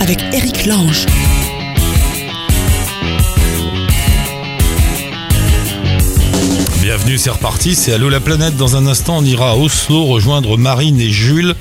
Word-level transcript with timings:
avec 0.00 0.18
Eric 0.32 0.64
Lange. 0.64 1.04
Bienvenue, 6.80 7.18
c'est 7.18 7.30
reparti, 7.30 7.74
c'est 7.74 7.92
Allo 7.92 8.08
la 8.08 8.18
planète. 8.18 8.56
Dans 8.56 8.76
un 8.76 8.86
instant, 8.86 9.18
on 9.18 9.24
ira 9.24 9.50
à 9.50 9.54
Oslo 9.56 10.06
rejoindre 10.06 10.56
Marine 10.56 10.98
et 11.00 11.10
Jules 11.10 11.54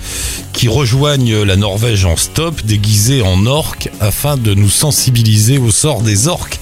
qui 0.54 0.70
rejoignent 0.70 1.44
la 1.44 1.58
Norvège 1.58 2.06
en 2.06 2.16
stop, 2.16 2.64
déguisés 2.64 3.22
en 3.22 3.46
orques, 3.46 3.90
afin 4.00 4.38
de 4.38 4.54
nous 4.54 4.70
sensibiliser 4.70 5.58
au 5.58 5.72
sort 5.72 6.02
des 6.02 6.30
orques. 6.30 6.60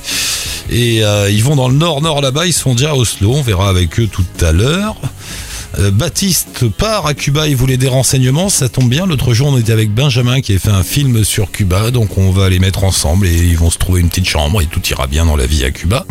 Et 0.72 1.04
euh, 1.04 1.30
ils 1.30 1.44
vont 1.44 1.56
dans 1.56 1.70
le 1.70 1.76
nord-nord 1.76 2.22
là-bas, 2.22 2.48
ils 2.48 2.54
sont 2.54 2.74
déjà 2.74 2.92
à 2.92 2.96
Oslo, 2.96 3.36
on 3.36 3.42
verra 3.44 3.70
avec 3.70 4.00
eux 4.00 4.08
tout 4.08 4.26
à 4.42 4.52
l'heure. 4.52 4.96
Euh, 5.80 5.92
Baptiste 5.92 6.68
part 6.70 7.06
à 7.06 7.14
Cuba, 7.14 7.48
il 7.48 7.56
voulait 7.56 7.78
des 7.78 7.88
renseignements, 7.88 8.50
ça 8.50 8.68
tombe 8.68 8.90
bien. 8.90 9.06
L'autre 9.06 9.34
jour, 9.34 9.48
on 9.48 9.58
était 9.58 9.72
avec 9.72 9.94
Benjamin 9.94 10.42
qui 10.42 10.54
a 10.54 10.60
fait 10.60 10.70
un 10.70 10.84
film 10.84 11.24
sur 11.24 11.52
Cuba, 11.52 11.92
donc 11.92 12.18
on 12.18 12.32
va 12.32 12.50
les 12.50 12.60
mettre 12.60 12.84
ensemble 12.84 13.28
et 13.28 13.36
ils 13.36 13.58
vont 13.58 13.70
se 13.70 13.78
trouver 13.78 14.02
une 14.02 14.10
petite 14.10 14.28
chambre 14.28 14.62
et 14.62 14.66
tout 14.66 14.82
ira 14.90 15.08
bien 15.08 15.26
dans 15.26 15.36
la 15.36 15.46
vie 15.46 15.64
à 15.64 15.72
Cuba. 15.72 16.06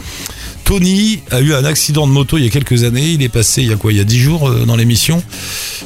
Tony 0.66 1.20
a 1.30 1.40
eu 1.40 1.54
un 1.54 1.64
accident 1.64 2.08
de 2.08 2.12
moto 2.12 2.38
il 2.38 2.44
y 2.44 2.46
a 2.46 2.50
quelques 2.50 2.82
années. 2.82 3.10
Il 3.10 3.22
est 3.22 3.28
passé 3.28 3.62
il 3.62 3.68
y 3.68 3.72
a 3.72 3.76
quoi 3.76 3.92
Il 3.92 3.98
y 3.98 4.00
a 4.00 4.04
dix 4.04 4.18
jours 4.18 4.48
euh, 4.48 4.64
dans 4.64 4.74
l'émission. 4.74 5.22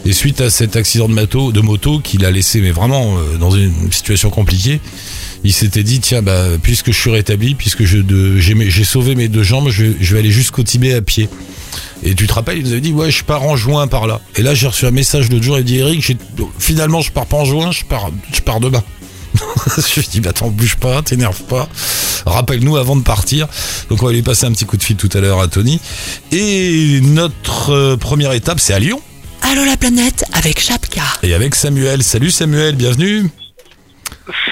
Et 0.06 0.12
suite 0.15 0.40
à 0.40 0.48
cet 0.48 0.74
accident 0.74 1.06
de 1.06 1.12
moto, 1.12 1.52
de 1.52 1.60
moto 1.60 2.01
qu'il 2.01 2.24
a 2.24 2.30
laissé, 2.30 2.62
mais 2.62 2.70
vraiment 2.70 3.18
euh, 3.18 3.37
dans 3.37 3.51
une 3.51 3.92
situation 3.92 4.30
compliquée, 4.30 4.80
il 5.45 5.52
s'était 5.52 5.82
dit 5.82 6.01
tiens 6.01 6.23
bah 6.23 6.45
puisque 6.62 6.92
je 6.92 6.98
suis 6.98 7.10
rétabli, 7.10 7.54
puisque 7.54 7.84
j'ai 7.84 8.84
sauvé 8.84 9.15
mes 9.15 9.28
deux 9.28 9.42
jambes, 9.42 9.70
je 9.70 10.15
vais 10.15 10.18
aller 10.18 10.30
jusqu'au 10.30 10.62
Tibet 10.62 10.95
à 10.95 11.02
pied. 11.02 11.28
Et 12.02 12.14
tu 12.14 12.27
te 12.27 12.32
rappelles, 12.32 12.59
il 12.59 12.64
nous 12.64 12.72
avait 12.72 12.80
dit 12.80 12.92
ouais 12.92 13.10
je 13.10 13.24
pars 13.24 13.42
en 13.42 13.56
juin 13.56 13.86
par 13.86 14.06
là. 14.06 14.20
Et 14.36 14.42
là 14.42 14.54
j'ai 14.54 14.66
reçu 14.66 14.86
un 14.86 14.90
message 14.90 15.30
l'autre 15.30 15.42
jour, 15.45 15.59
il 15.59 15.64
dit 15.64 15.78
Eric, 15.78 16.02
j'ai- 16.02 16.16
finalement 16.59 17.01
je 17.01 17.12
pars 17.12 17.26
pas 17.26 17.37
en 17.38 17.45
juin, 17.45 17.70
je 17.73 17.84
pars 17.84 18.10
je 18.32 18.40
pars 18.40 18.60
demain. 18.60 18.82
je 19.76 20.01
lui 20.01 20.09
dis 20.09 20.21
bah 20.21 20.30
attends 20.30 20.48
bouge 20.48 20.76
pas, 20.76 21.02
t'énerve 21.02 21.43
pas. 21.43 21.68
Rappelle-nous 22.26 22.76
avant 22.76 22.96
de 22.96 23.02
partir. 23.02 23.46
Donc 23.90 24.02
on 24.02 24.06
va 24.06 24.12
lui 24.12 24.23
passer 24.23 24.46
un 24.46 24.52
petit 24.52 24.65
coup 24.66 24.76
de 24.76 24.82
fil 24.82 24.96
tout 24.96 25.10
à 25.12 25.21
l'heure 25.21 25.40
à 25.40 25.48
Tony. 25.48 25.80
Et 26.32 27.01
notre 27.02 27.71
euh, 27.73 27.96
première 27.96 28.32
étape 28.32 28.60
c'est 28.60 28.73
à 28.74 28.78
Lyon. 28.78 29.01
Allô 29.43 29.65
la 29.65 29.76
planète 29.76 30.24
avec 30.32 30.59
Chapka. 30.60 31.02
Et 31.23 31.34
avec 31.34 31.54
Samuel. 31.54 32.02
Salut 32.02 32.30
Samuel, 32.30 32.76
bienvenue. 32.76 33.28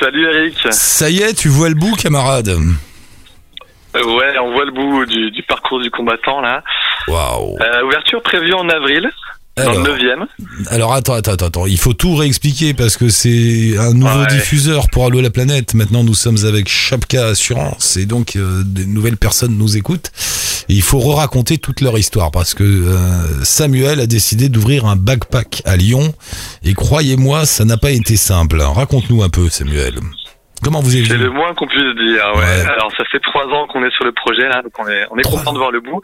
Salut 0.01 0.25
Eric. 0.35 0.55
Ça 0.71 1.09
y 1.11 1.19
est, 1.21 1.35
tu 1.35 1.49
vois 1.49 1.69
le 1.69 1.75
bout 1.75 1.95
camarade? 1.97 2.49
Euh, 2.49 4.05
ouais, 4.05 4.39
on 4.43 4.53
voit 4.53 4.65
le 4.65 4.73
bout 4.73 5.07
du, 5.07 5.31
du 5.31 5.43
parcours 5.45 5.81
du 5.81 5.91
combattant 5.91 6.41
là. 6.41 6.63
Waouh. 7.11 7.57
Euh, 7.61 7.85
ouverture 7.87 8.23
prévue 8.23 8.53
en 8.55 8.69
avril, 8.69 9.09
dans 9.57 9.63
Alors, 9.71 9.75
le 9.87 9.93
9e. 9.93 10.27
alors 10.71 10.93
attends, 10.95 11.15
attends, 11.15 11.33
attends. 11.33 11.67
Il 11.67 11.79
faut 11.79 11.93
tout 11.95 12.15
réexpliquer 12.15 12.75
parce 12.75 12.97
que 12.97 13.09
c'est 13.09 13.77
un 13.79 13.93
nouveau 13.93 14.21
Ouais. 14.21 14.27
diffuseur 14.29 14.89
pour 14.93 15.07
Allo 15.07 15.21
la 15.21 15.31
planète. 15.31 15.75
Maintenant, 15.75 16.05
nous 16.05 16.15
sommes 16.15 16.37
avec 16.47 16.69
Chapka 16.69 17.27
Assurance 17.27 17.97
et 17.97 18.07
donc 18.07 18.37
euh, 18.37 18.63
des 18.65 18.87
nouvelles 18.87 19.17
personnes 19.17 19.57
nous 19.59 19.77
écoutent. 19.77 20.11
Et 20.71 20.75
il 20.75 20.83
faut 20.83 20.99
re-raconter 20.99 21.57
toute 21.59 21.81
leur 21.81 21.99
histoire 21.99 22.31
parce 22.31 22.53
que 22.55 22.63
euh, 22.63 23.43
Samuel 23.43 24.01
a 24.01 24.07
décidé 24.07 24.49
d'ouvrir 24.51 24.85
un 24.87 24.97
backpack 24.97 25.63
à 25.65 25.77
Lyon 25.77 26.13
et 26.63 26.75
croyez-moi, 26.75 27.47
ça 27.47 27.65
n'a 27.65 27.79
pas 27.79 27.91
été 27.91 28.17
simple. 28.17 28.61
Raconte-nous 28.61 29.23
un 29.23 29.31
peu, 29.31 29.49
Samuel. 29.49 29.95
Comment 30.63 30.81
vous 30.81 30.95
avez 30.95 31.05
C'est 31.07 31.17
le 31.17 31.31
moins 31.31 31.55
qu'on 31.55 31.67
puisse 31.67 31.83
dire. 31.83 32.23
Ouais. 32.35 32.41
Ouais. 32.43 32.67
Alors 32.67 32.91
ça 32.99 33.05
fait 33.11 33.21
trois 33.21 33.47
ans 33.47 33.67
qu'on 33.69 33.83
est 33.85 33.93
sur 33.95 34.05
le 34.05 34.13
projet 34.13 34.47
là, 34.49 34.61
donc 34.63 34.73
on 34.79 34.87
est, 34.89 35.05
on 35.11 35.17
est 35.19 35.23
content 35.23 35.53
de 35.53 35.59
voir 35.59 35.71
le 35.71 35.81
bout. 35.81 36.03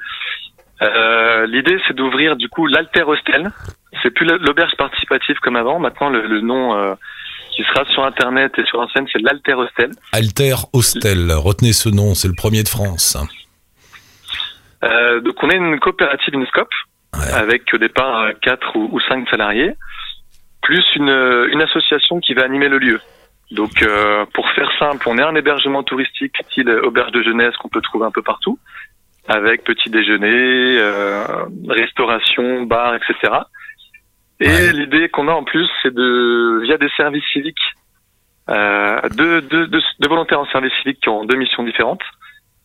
Euh, 0.82 1.46
L'idée 1.46 1.78
c'est 1.86 1.94
d'ouvrir 1.94 2.36
du 2.36 2.48
coup 2.48 2.66
l'Alter 2.66 3.02
Hostel. 3.02 3.50
C'est 4.02 4.10
plus 4.10 4.26
l'auberge 4.26 4.72
participative 4.76 5.36
comme 5.40 5.56
avant. 5.56 5.78
Maintenant 5.78 6.10
le, 6.10 6.26
le 6.26 6.40
nom 6.40 6.74
euh, 6.76 6.94
qui 7.54 7.62
sera 7.62 7.84
sur 7.92 8.04
internet 8.04 8.52
et 8.58 8.64
sur 8.64 8.84
scène 8.92 9.06
c'est 9.12 9.22
l'Alter 9.22 9.54
Hostel. 9.54 9.90
Alter 10.12 10.54
Hostel, 10.72 11.32
retenez 11.32 11.72
ce 11.72 11.88
nom, 11.88 12.14
c'est 12.14 12.28
le 12.28 12.34
premier 12.34 12.62
de 12.62 12.68
France. 12.68 13.16
Euh, 14.82 15.20
donc 15.20 15.42
on 15.42 15.50
est 15.50 15.56
une 15.56 15.78
coopérative 15.80 16.34
Inscope 16.36 16.68
Ouais. 17.16 17.32
avec 17.32 17.72
au 17.72 17.78
départ 17.78 18.18
euh, 18.22 18.32
quatre 18.42 18.74
ou, 18.74 18.88
ou 18.90 18.98
cinq 19.08 19.28
salariés, 19.30 19.74
plus 20.62 20.84
une, 20.96 21.08
une 21.52 21.62
association 21.62 22.18
qui 22.18 22.34
va 22.34 22.42
animer 22.42 22.68
le 22.68 22.78
lieu. 22.78 23.00
Donc 23.52 23.82
euh, 23.82 24.26
pour 24.34 24.50
faire 24.50 24.68
simple, 24.80 25.08
on 25.08 25.16
est 25.18 25.22
un 25.22 25.36
hébergement 25.36 25.84
touristique 25.84 26.34
style 26.50 26.68
auberge 26.70 27.12
de 27.12 27.22
jeunesse 27.22 27.56
qu'on 27.58 27.68
peut 27.68 27.82
trouver 27.82 28.06
un 28.06 28.10
peu 28.10 28.22
partout, 28.22 28.58
avec 29.28 29.64
petit 29.64 29.90
déjeuner, 29.90 30.78
euh, 30.78 31.24
restauration, 31.68 32.62
bar, 32.62 32.94
etc. 32.94 33.14
Et 34.40 34.48
Ouais. 34.48 34.72
l'idée 34.72 35.08
qu'on 35.08 35.28
a 35.28 35.32
en 35.32 35.44
plus, 35.44 35.68
c'est 35.82 35.94
de 35.94 36.60
via 36.62 36.76
des 36.76 36.90
services 36.96 37.24
civiques, 37.32 37.56
euh, 38.50 39.00
deux, 39.16 39.40
deux, 39.42 39.66
deux, 39.68 39.80
deux 40.00 40.08
volontaires 40.08 40.40
en 40.40 40.46
service 40.46 40.72
civique 40.82 41.00
qui 41.00 41.08
ont 41.08 41.24
deux 41.24 41.36
missions 41.36 41.62
différentes, 41.62 42.02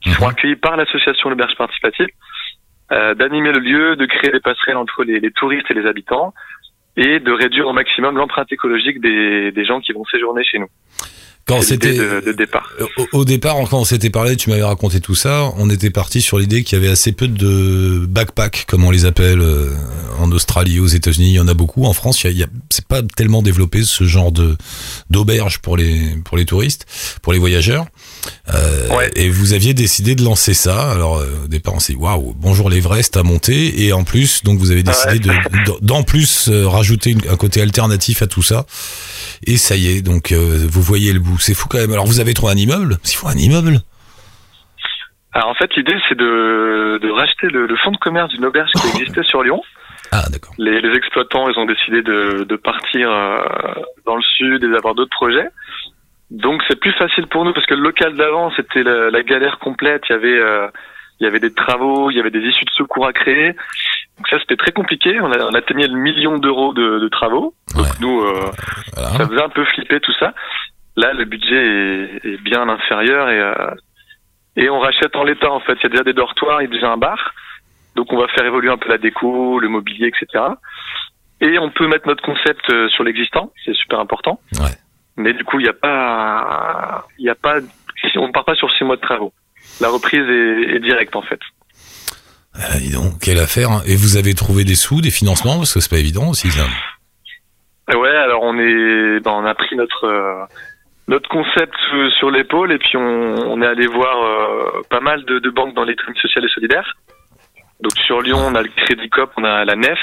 qui 0.01 0.09
Mhm. 0.09 0.23
accueillis 0.27 0.55
par 0.55 0.75
l'association 0.75 1.29
l'auberge 1.29 1.55
participative, 1.55 2.07
euh, 2.91 3.13
d'animer 3.13 3.51
le 3.51 3.59
lieu, 3.59 3.95
de 3.95 4.05
créer 4.05 4.31
des 4.31 4.39
passerelles 4.39 4.77
entre 4.77 5.03
les, 5.03 5.19
les 5.19 5.31
touristes 5.31 5.69
et 5.69 5.73
les 5.73 5.85
habitants, 5.85 6.33
et 6.97 7.19
de 7.19 7.31
réduire 7.31 7.67
au 7.67 7.73
maximum 7.73 8.17
l'empreinte 8.17 8.51
écologique 8.51 8.99
des, 8.99 9.51
des 9.53 9.63
gens 9.65 9.79
qui 9.79 9.93
vont 9.93 10.03
séjourner 10.05 10.43
chez 10.43 10.59
nous. 10.59 10.67
Quand 11.49 11.61
c'était 11.61 11.93
de, 11.97 12.21
de 12.25 12.31
départ. 12.31 12.69
Au, 12.97 13.19
au 13.19 13.25
départ, 13.25 13.55
quand 13.69 13.79
on 13.79 13.85
s'était 13.85 14.09
parlé, 14.09 14.35
tu 14.37 14.49
m'avais 14.49 14.63
raconté 14.63 15.01
tout 15.01 15.15
ça, 15.15 15.51
on 15.57 15.69
était 15.69 15.89
parti 15.89 16.21
sur 16.21 16.39
l'idée 16.39 16.63
qu'il 16.63 16.77
y 16.77 16.81
avait 16.81 16.91
assez 16.91 17.11
peu 17.11 17.27
de 17.27 18.05
backpack, 18.07 18.65
comme 18.67 18.85
on 18.85 18.91
les 18.91 19.05
appelle 19.05 19.41
euh, 19.41 19.73
en 20.19 20.31
Australie, 20.31 20.79
aux 20.79 20.87
États-Unis, 20.87 21.29
il 21.31 21.33
y 21.33 21.39
en 21.39 21.47
a 21.47 21.53
beaucoup. 21.53 21.85
En 21.85 21.93
France, 21.93 22.23
il 22.23 22.37
y 22.37 22.43
a, 22.43 22.45
a- 22.45 22.49
c'est 22.69 22.85
pas 22.85 23.01
tellement 23.15 23.41
développé 23.41 23.83
ce 23.83 24.03
genre 24.05 24.31
de 24.31 24.55
d'auberge 25.09 25.59
pour 25.59 25.75
les 25.75 26.15
pour 26.23 26.37
les 26.37 26.45
touristes, 26.45 26.85
pour 27.21 27.33
les 27.33 27.39
voyageurs. 27.39 27.85
Euh, 28.53 28.87
Ouais. 28.97 29.11
Et 29.15 29.29
vous 29.29 29.53
aviez 29.53 29.73
décidé 29.73 30.15
de 30.15 30.23
lancer 30.23 30.53
ça. 30.55 30.91
Alors 30.91 31.17
euh, 31.19 31.25
au 31.45 31.47
départ, 31.47 31.75
on 31.75 31.79
s'est 31.79 31.93
dit 31.93 31.99
waouh, 31.99 32.33
bonjour 32.35 32.69
l'Everest 32.69 33.15
à 33.17 33.23
monter, 33.23 33.85
et 33.85 33.93
en 33.93 34.03
plus, 34.03 34.43
donc 34.43 34.57
vous 34.59 34.71
avez 34.71 34.81
décidé 34.83 35.29
Ouais. 35.29 35.35
de 35.65 35.85
d'en 35.85 36.03
plus 36.03 36.49
euh, 36.49 36.67
rajouter 36.67 37.11
une- 37.11 37.27
un 37.29 37.35
côté 37.37 37.61
alternatif 37.61 38.21
à 38.23 38.27
tout 38.27 38.41
ça. 38.41 38.65
Et 39.45 39.57
ça 39.57 39.75
y 39.75 39.87
est, 39.91 40.01
donc 40.01 40.31
euh, 40.31 40.65
vous 40.69 40.81
voyez 40.81 41.13
le 41.13 41.19
bout. 41.19 41.37
C'est 41.39 41.53
fou 41.53 41.67
quand 41.69 41.77
même. 41.77 41.91
Alors 41.93 42.07
vous 42.07 42.19
avez 42.19 42.33
trouvé 42.33 42.51
un 42.53 42.57
immeuble? 42.57 42.97
S'il 43.03 43.17
faut 43.17 43.27
un 43.27 43.35
immeuble? 43.37 43.79
Alors 45.33 45.49
en 45.49 45.53
fait, 45.55 45.69
l'idée 45.77 45.93
c'est 46.09 46.17
de, 46.17 46.99
de 47.01 47.11
racheter 47.11 47.47
le, 47.47 47.67
le 47.67 47.77
fonds 47.77 47.91
de 47.91 47.97
commerce 47.97 48.29
d'une 48.33 48.45
auberge 48.45 48.71
qui 48.71 48.87
existait 48.99 49.23
sur 49.23 49.43
Lyon. 49.43 49.61
Ah 50.11 50.25
d'accord. 50.31 50.53
Les, 50.57 50.81
les 50.81 50.97
exploitants, 50.97 51.47
ils 51.49 51.59
ont 51.59 51.65
décidé 51.67 52.01
de, 52.01 52.43
de 52.43 52.55
partir 52.55 53.11
euh, 53.11 53.43
dans 54.07 54.15
le 54.15 54.23
sud 54.23 54.63
et 54.63 54.69
d'avoir 54.71 54.95
d'autres 54.95 55.11
projets. 55.15 55.47
Donc 56.31 56.61
c'est 56.67 56.79
plus 56.79 56.93
facile 56.93 57.27
pour 57.27 57.43
nous 57.45 57.53
parce 57.53 57.65
que 57.65 57.73
le 57.73 57.81
local 57.81 58.15
d'avant, 58.15 58.51
c'était 58.55 58.83
la, 58.83 59.09
la 59.09 59.23
galère 59.23 59.57
complète. 59.59 60.03
Il 60.09 60.13
y 60.13 60.15
avait 60.15 60.39
euh, 60.39 60.67
il 61.19 61.25
y 61.25 61.27
avait 61.27 61.39
des 61.39 61.53
travaux, 61.53 62.11
il 62.11 62.17
y 62.17 62.19
avait 62.19 62.31
des 62.31 62.39
issues 62.39 62.65
de 62.65 62.69
secours 62.71 63.05
à 63.07 63.13
créer. 63.13 63.53
Donc 64.17 64.27
ça, 64.29 64.39
c'était 64.39 64.55
très 64.55 64.71
compliqué. 64.71 65.19
On, 65.19 65.31
a, 65.31 65.45
on 65.45 65.53
atteignait 65.53 65.87
le 65.87 65.97
million 65.97 66.37
d'euros 66.37 66.73
de, 66.73 66.99
de 66.99 67.07
travaux. 67.09 67.53
Donc 67.75 67.87
nous, 67.99 68.21
euh, 68.21 68.51
Voilà. 68.93 69.09
ça 69.17 69.27
faisait 69.27 69.41
un 69.43 69.49
peu 69.49 69.65
flipper 69.65 69.99
tout 69.99 70.13
ça. 70.19 70.33
Là, 70.95 71.13
le 71.13 71.25
budget 71.25 71.55
est, 71.55 72.25
est 72.25 72.41
bien 72.41 72.67
inférieur 72.69 73.29
et, 73.29 73.39
euh, 73.39 73.53
et 74.55 74.69
on 74.69 74.79
rachète 74.79 75.15
en 75.15 75.23
l'état 75.23 75.51
en 75.51 75.59
fait. 75.61 75.73
Il 75.79 75.83
y 75.83 75.85
a 75.87 75.89
déjà 75.89 76.03
des 76.03 76.13
dortoirs, 76.13 76.61
il 76.61 76.65
y 76.65 76.71
a 76.71 76.73
déjà 76.73 76.91
un 76.91 76.97
bar. 76.97 77.33
Donc 77.95 78.13
on 78.13 78.17
va 78.17 78.27
faire 78.29 78.45
évoluer 78.45 78.69
un 78.69 78.77
peu 78.77 78.87
la 78.89 78.97
déco, 78.97 79.59
le 79.59 79.67
mobilier, 79.67 80.07
etc. 80.07 80.43
Et 81.41 81.57
on 81.59 81.69
peut 81.69 81.87
mettre 81.87 82.07
notre 82.07 82.23
concept 82.23 82.69
euh, 82.69 82.87
sur 82.89 83.03
l'existant, 83.03 83.51
c'est 83.65 83.73
super 83.75 83.99
important. 83.99 84.39
Ouais. 84.59 84.75
Mais 85.19 85.33
du 85.33 85.43
coup, 85.43 85.59
il 85.59 85.63
n'y 85.63 85.69
a 85.69 85.73
pas, 85.73 87.05
il 87.19 87.25
y 87.25 87.29
a 87.29 87.35
pas, 87.35 87.57
on 88.15 88.31
part 88.31 88.45
pas 88.45 88.55
sur 88.55 88.71
six 88.71 88.83
mois 88.83 88.95
de 88.95 89.01
travaux. 89.01 89.33
La 89.81 89.89
reprise 89.89 90.21
est, 90.27 90.75
est 90.75 90.79
directe 90.79 91.15
en 91.15 91.21
fait. 91.21 91.39
Ah, 92.55 92.77
dis 92.79 92.91
donc, 92.91 93.19
quelle 93.21 93.39
affaire. 93.39 93.69
hein. 93.69 93.81
Et 93.85 93.95
vous 93.95 94.17
avez 94.17 94.33
trouvé 94.33 94.63
des 94.63 94.75
sous, 94.75 95.01
des 95.01 95.11
financements 95.11 95.57
Parce 95.57 95.73
que 95.73 95.79
c'est 95.79 95.89
pas 95.89 95.99
évident 95.99 96.29
aussi 96.29 96.49
ça. 96.49 96.65
Et 97.91 97.95
ouais, 97.95 98.09
alors 98.15 98.43
on 98.43 98.57
est, 98.57 99.19
ben, 99.19 99.31
on 99.31 99.45
a 99.45 99.53
pris 99.55 99.75
notre 99.75 100.05
euh, 100.05 100.45
notre 101.07 101.27
concept 101.29 101.75
sur 102.19 102.29
l'épaule 102.31 102.71
et 102.71 102.77
puis 102.77 102.95
on, 102.97 103.01
on 103.01 103.61
est 103.61 103.67
allé 103.67 103.87
voir 103.87 104.15
euh, 104.23 104.81
pas 104.89 104.99
mal 104.99 105.25
de, 105.25 105.39
de 105.39 105.49
banques 105.49 105.73
dans 105.75 105.83
l'économie 105.83 106.19
sociale 106.19 106.45
et 106.45 106.49
solidaire. 106.49 106.95
Donc 107.81 107.93
sur 108.05 108.21
Lyon, 108.21 108.37
on 108.45 108.55
a 108.55 108.61
le 108.61 108.69
Crédit 108.69 109.09
Coop, 109.09 109.31
on 109.37 109.43
a 109.43 109.65
la 109.65 109.75
NEF, 109.75 109.97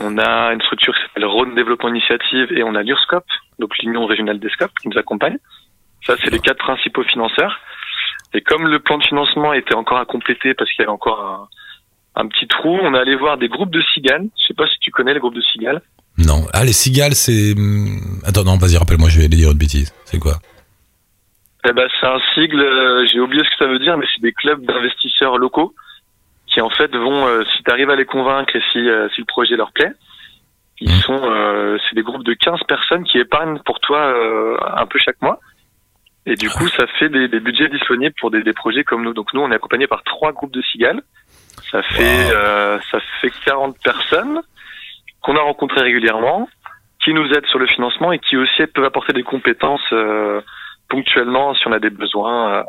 on 0.00 0.18
a 0.18 0.52
une 0.52 0.60
structure 0.62 0.94
qui 0.94 1.02
s'appelle 1.02 1.24
Rhône 1.24 1.54
Développement 1.54 1.88
Initiative 1.90 2.52
et 2.52 2.62
on 2.62 2.74
a 2.74 2.82
l'URSCOP, 2.82 3.24
donc 3.58 3.76
l'Union 3.78 4.06
régionale 4.06 4.38
des 4.38 4.48
SCOP 4.50 4.70
qui 4.80 4.88
nous 4.88 4.98
accompagne. 4.98 5.38
Ça, 6.06 6.14
c'est 6.22 6.30
les 6.30 6.40
quatre 6.40 6.58
principaux 6.58 7.04
financeurs. 7.04 7.60
Et 8.34 8.40
comme 8.40 8.66
le 8.66 8.80
plan 8.80 8.98
de 8.98 9.04
financement 9.04 9.52
était 9.52 9.74
encore 9.74 9.98
à 9.98 10.04
compléter 10.04 10.54
parce 10.54 10.70
qu'il 10.72 10.80
y 10.80 10.82
avait 10.82 10.92
encore 10.92 11.48
un, 12.16 12.22
un 12.22 12.26
petit 12.28 12.46
trou, 12.48 12.78
on 12.82 12.94
est 12.94 12.98
allé 12.98 13.14
voir 13.14 13.36
des 13.38 13.48
groupes 13.48 13.70
de 13.70 13.82
cigales. 13.94 14.26
Je 14.40 14.46
sais 14.48 14.54
pas 14.54 14.66
si 14.66 14.78
tu 14.80 14.90
connais 14.90 15.14
les 15.14 15.20
groupes 15.20 15.34
de 15.34 15.42
cigales. 15.42 15.82
Non. 16.18 16.46
Ah, 16.52 16.64
les 16.64 16.72
cigales, 16.72 17.14
c'est... 17.14 17.52
hum, 17.56 18.20
Attends, 18.26 18.44
non, 18.44 18.56
vas-y, 18.58 18.76
rappelle-moi, 18.76 19.08
je 19.08 19.18
vais 19.18 19.24
aller 19.26 19.36
dire 19.36 19.52
une 19.52 19.58
bêtise. 19.58 19.92
C'est 20.04 20.18
quoi? 20.18 20.34
Eh 21.68 21.72
ben, 21.72 21.88
c'est 22.00 22.06
un 22.06 22.18
sigle, 22.34 22.60
euh, 22.60 23.06
j'ai 23.06 23.20
oublié 23.20 23.42
ce 23.44 23.50
que 23.50 23.64
ça 23.64 23.66
veut 23.66 23.78
dire, 23.78 23.96
mais 23.96 24.06
c'est 24.12 24.20
des 24.20 24.32
clubs 24.32 24.64
d'investisseurs 24.64 25.38
locaux 25.38 25.74
qui 26.52 26.60
en 26.60 26.70
fait 26.70 26.94
vont, 26.94 27.26
euh, 27.26 27.44
si 27.56 27.62
tu 27.62 27.70
arrives 27.70 27.90
à 27.90 27.96
les 27.96 28.04
convaincre 28.04 28.54
et 28.56 28.62
si, 28.72 28.78
euh, 28.88 29.08
si 29.14 29.20
le 29.20 29.26
projet 29.26 29.56
leur 29.56 29.72
plaît, 29.72 29.92
Ils 30.80 30.90
Mhm. 30.90 31.00
sont, 31.02 31.20
euh, 31.22 31.78
c'est 31.84 31.94
des 31.94 32.02
groupes 32.02 32.24
de 32.24 32.34
15 32.34 32.60
personnes 32.66 33.04
qui 33.04 33.18
épargnent 33.18 33.60
pour 33.64 33.78
toi 33.78 33.98
euh, 33.98 34.56
un 34.76 34.86
peu 34.86 34.98
chaque 34.98 35.20
mois. 35.22 35.38
Et 36.26 36.34
du 36.34 36.48
coup, 36.50 36.66
ça 36.68 36.86
fait 36.98 37.08
des, 37.08 37.28
des 37.28 37.38
budgets 37.40 37.68
disponibles 37.68 38.14
pour 38.18 38.30
des, 38.32 38.42
des 38.42 38.52
projets 38.52 38.82
comme 38.82 39.04
nous. 39.04 39.12
Donc 39.14 39.32
nous, 39.32 39.40
on 39.42 39.50
est 39.52 39.54
accompagné 39.54 39.86
par 39.86 40.02
trois 40.02 40.32
groupes 40.32 40.52
de 40.52 40.62
cigales. 40.62 41.02
Ça 41.70 41.82
fait, 41.82 42.24
Wow. 42.26 42.32
euh, 42.34 42.78
ça 42.90 42.98
fait 43.20 43.32
40 43.44 43.76
personnes 43.84 44.40
qu'on 45.20 45.36
a 45.36 45.40
rencontrées 45.40 45.82
régulièrement, 45.82 46.48
qui 47.04 47.12
nous 47.14 47.28
aident 47.32 47.46
sur 47.46 47.58
le 47.60 47.66
financement 47.66 48.10
et 48.10 48.18
qui 48.18 48.36
aussi 48.36 48.66
peuvent 48.74 48.84
apporter 48.84 49.12
des 49.12 49.22
compétences 49.22 49.92
euh, 49.92 50.40
ponctuellement 50.88 51.54
si 51.54 51.68
on 51.68 51.72
a 51.72 51.78
des 51.78 51.90
besoins. 51.90 52.64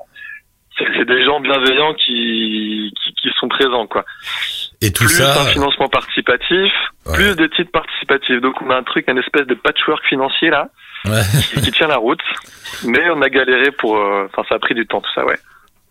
Euh. 0.81 0.85
C'est 0.97 1.05
des 1.05 1.23
gens 1.25 1.39
bienveillants 1.39 1.93
qui, 1.93 2.93
qui, 3.03 3.13
qui 3.13 3.29
sont 3.39 3.47
présents, 3.47 3.87
quoi 3.87 4.05
Et 4.81 4.91
tout 4.91 5.05
plus 5.05 5.13
ça. 5.15 5.41
un 5.41 5.45
financement 5.47 5.89
participatif, 5.89 6.71
Ouais. 7.05 7.15
plus 7.15 7.35
des 7.35 7.49
titres 7.49 7.71
participatifs. 7.71 8.39
Donc 8.41 8.55
on 8.61 8.69
a 8.69 8.75
un 8.77 8.83
truc, 8.83 9.09
un 9.09 9.17
espèce 9.17 9.45
de 9.47 9.55
patchwork 9.55 10.03
financier 10.07 10.49
là, 10.49 10.69
Ouais. 11.05 11.21
qui, 11.53 11.61
qui 11.61 11.71
tient 11.71 11.87
la 11.87 11.97
route. 11.97 12.21
Mais 12.85 13.09
on 13.09 13.21
a 13.21 13.29
galéré 13.29 13.71
pour, 13.71 13.97
euh, 13.97 14.25
enfin 14.31 14.43
ça 14.47 14.55
a 14.55 14.59
pris 14.59 14.73
du 14.73 14.85
temps 14.87 15.01
tout 15.01 15.11
ça, 15.13 15.25
ouais. 15.25 15.37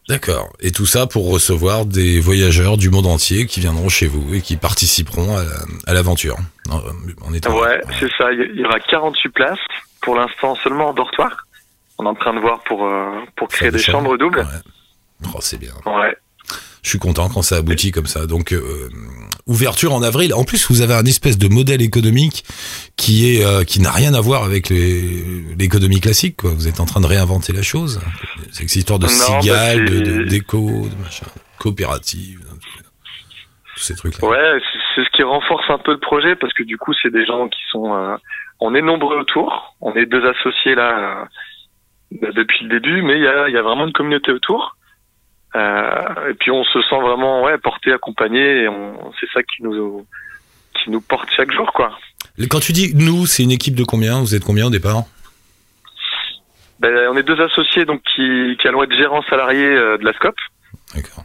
D'accord. 0.09 0.49
Et 0.61 0.73
tout 0.73 0.85
ça 0.87 1.07
pour 1.07 1.31
recevoir 1.31 1.87
des 1.87 2.19
voyageurs 2.19 2.77
du 2.77 2.91
monde 2.91 3.07
entier 3.07 3.47
qui 3.47 3.61
viendront 3.61 3.89
chez 3.89 4.09
vous 4.09 4.35
et 4.35 4.41
qui 4.41 4.57
participeront 4.57 5.37
à 5.37 5.45
la- 5.87 5.95
l'aventure. 5.95 6.37
En, 6.71 6.81
en 7.29 7.33
étant. 7.35 7.57
Ouais, 7.61 7.81
c'est 8.01 8.11
ça. 8.19 8.33
Il 8.33 8.59
y 8.59 8.65
aura 8.65 8.81
48 8.81 9.29
places 9.31 9.59
pour 10.01 10.17
l'instant 10.17 10.57
seulement 10.57 10.89
en 10.89 10.93
dortoir. 10.95 11.47
On 12.03 12.07
est 12.07 12.09
en 12.09 12.15
train 12.15 12.35
de 12.35 12.41
voir 12.41 12.61
pour 12.65 12.85
euh, 12.85 13.21
pour 13.37 13.47
créer 13.49 13.71
des 13.71 13.79
chambres 13.79 14.17
doubles. 14.19 14.41
Ouais. 14.41 15.31
Oh, 15.35 15.39
c'est 15.41 15.59
bien. 15.59 15.73
Ouais. 15.87 16.17
Je 16.83 16.89
suis 16.91 16.99
content 16.99 17.29
quand 17.29 17.43
ça 17.43 17.59
aboutit 17.59 17.93
comme 17.93 18.07
ça. 18.07 18.27
Donc, 18.27 18.53
euh, 18.53 18.89
ouverture 19.47 19.95
en 19.95 20.03
avril. 20.03 20.35
En 20.35 20.43
plus, 20.43 20.69
vous 20.69 20.81
avez 20.83 20.95
un 20.95 21.05
espèce 21.05 21.39
de 21.39 21.47
modèle 21.47 21.81
économique 21.81 22.43
qui 22.97 23.37
est 23.37 23.45
euh, 23.47 23.63
qui 23.63 23.81
n'a 23.81 23.93
rien 23.93 24.15
à 24.15 24.21
voir 24.21 24.43
avec 24.43 24.69
l'économie 24.69 26.01
classique. 26.01 26.39
Quoi. 26.39 26.51
Vous 26.51 26.67
êtes 26.67 26.81
en 26.81 26.85
train 26.85 27.01
de 27.01 27.07
réinventer 27.07 27.53
la 27.53 27.63
chose. 27.63 28.01
C'est 28.51 28.63
cette 28.69 28.75
histoire 28.77 28.99
de 28.99 29.07
Non, 29.07 29.13
bah, 29.13 29.41
cigales, 29.41 29.85
de, 29.85 30.25
déco, 30.25 30.67
de 30.69 31.03
machin, 31.05 31.27
coopérative, 31.59 32.41
tous 33.77 33.83
ces 33.85 33.95
trucs-là. 33.95 34.29
Ouais, 34.29 34.59
c'est- 34.61 35.03
ce 35.05 35.11
qui 35.17 35.23
renforce 35.23 35.65
un 35.71 35.79
peu 35.79 35.93
le 35.93 36.01
projet 36.01 36.35
parce 36.35 36.53
que 36.53 36.65
du 36.65 36.77
coup, 36.79 36.93
c'est 37.01 37.13
des 37.13 37.25
gens 37.25 37.47
qui 37.49 37.61
sont. 37.71 37.95
euh, 37.95 38.17
on 38.59 38.75
est 38.75 38.83
nombreux 38.83 39.19
autour. 39.19 39.77
On 39.81 39.95
est 39.95 40.07
deux 40.07 40.25
associés 40.29 40.75
là 40.75 41.29
depuis 42.21 42.65
le 42.67 42.81
début, 42.81 43.03
mais 43.03 43.17
il 43.17 43.23
y 43.23 43.27
a, 43.29 43.49
il 43.49 43.55
y 43.55 43.59
a 43.59 43.63
vraiment 43.63 43.87
une 43.87 43.93
communauté 43.93 44.33
autour. 44.33 44.77
Euh, 45.55 46.31
et 46.31 46.35
puis 46.35 46.51
on 46.51 46.65
se 46.65 46.81
sent 46.83 47.01
vraiment 47.01 47.43
ouais 47.45 47.59
porté, 47.59 47.93
accompagné. 47.93 48.65
Et 48.65 48.69
c'est 49.21 49.31
ça 49.33 49.43
qui 49.43 49.63
nous 49.63 50.07
qui 50.83 50.91
nous 50.91 51.01
porte 51.01 51.29
chaque 51.37 51.53
jour, 51.53 51.73
quoi. 51.73 51.91
Quand 52.51 52.61
tu 52.61 52.73
dis 52.73 52.93
nous, 52.95 53.27
c'est 53.27 53.43
une 53.43 53.51
équipe 53.53 53.75
de 53.75 53.85
combien? 53.85 54.21
Vous 54.21 54.35
êtes 54.35 54.45
combien 54.45 54.67
au 54.67 54.71
départ? 54.71 55.03
Ben, 56.81 57.09
on 57.13 57.17
est 57.17 57.23
deux 57.23 57.41
associés 57.41 57.85
donc 57.85 58.03
qui, 58.15 58.57
qui 58.61 58.67
allons 58.69 58.83
être 58.83 58.97
gérants 58.97 59.23
salariés 59.31 59.65
euh, 59.67 59.99
de 59.99 60.05
la 60.05 60.13
SCOP. 60.15 60.35
D'accord. 60.95 61.25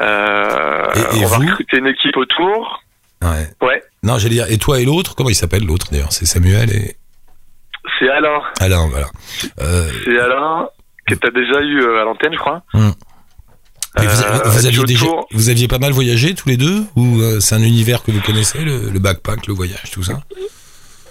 Euh, 0.00 0.86
Et- 0.94 1.20
et 1.20 1.24
on 1.24 1.28
va 1.28 1.36
recruter 1.38 1.78
une 1.78 1.86
équipe 1.86 2.16
autour. 2.16 2.82
Ouais. 3.22 3.46
Ouais, 3.66 3.82
Non, 4.02 4.18
j'allais 4.18 4.34
dire. 4.34 4.50
Et 4.50 4.58
toi 4.58 4.80
et 4.80 4.84
l'autre? 4.84 5.14
Comment 5.14 5.30
il 5.30 5.34
s'appelle 5.36 5.64
l'autre 5.64 5.86
d'ailleurs? 5.92 6.12
C'est 6.12 6.26
Samuel 6.26 6.70
et 6.70 6.96
c'est 7.98 8.08
Alain. 8.08 8.40
Alain. 8.60 8.88
Voilà. 8.88 9.06
Euh, 9.60 9.88
C'est 10.04 10.18
Alain 10.18 10.68
que 11.06 11.14
tu 11.14 11.26
as 11.26 11.30
déjà 11.30 11.60
eu 11.60 11.80
euh, 11.82 12.00
à 12.00 12.04
l'antenne, 12.04 12.32
je 12.32 12.38
crois. 12.38 12.62
Vous, 12.74 12.92
Euh, 13.98 14.04
vous 14.44 14.66
aviez 14.66 14.84
déjà, 14.84 15.06
vous 15.32 15.50
aviez 15.50 15.68
pas 15.68 15.78
mal 15.78 15.92
voyagé 15.92 16.34
tous 16.34 16.48
les 16.48 16.56
deux? 16.56 16.84
Ou 16.96 17.20
c'est 17.40 17.54
un 17.54 17.62
univers 17.62 18.02
que 18.02 18.10
vous 18.10 18.22
connaissez, 18.22 18.64
le, 18.64 18.90
le 18.90 18.98
backpack, 18.98 19.46
le 19.46 19.54
voyage, 19.54 19.90
tout 19.92 20.02
ça? 20.02 20.14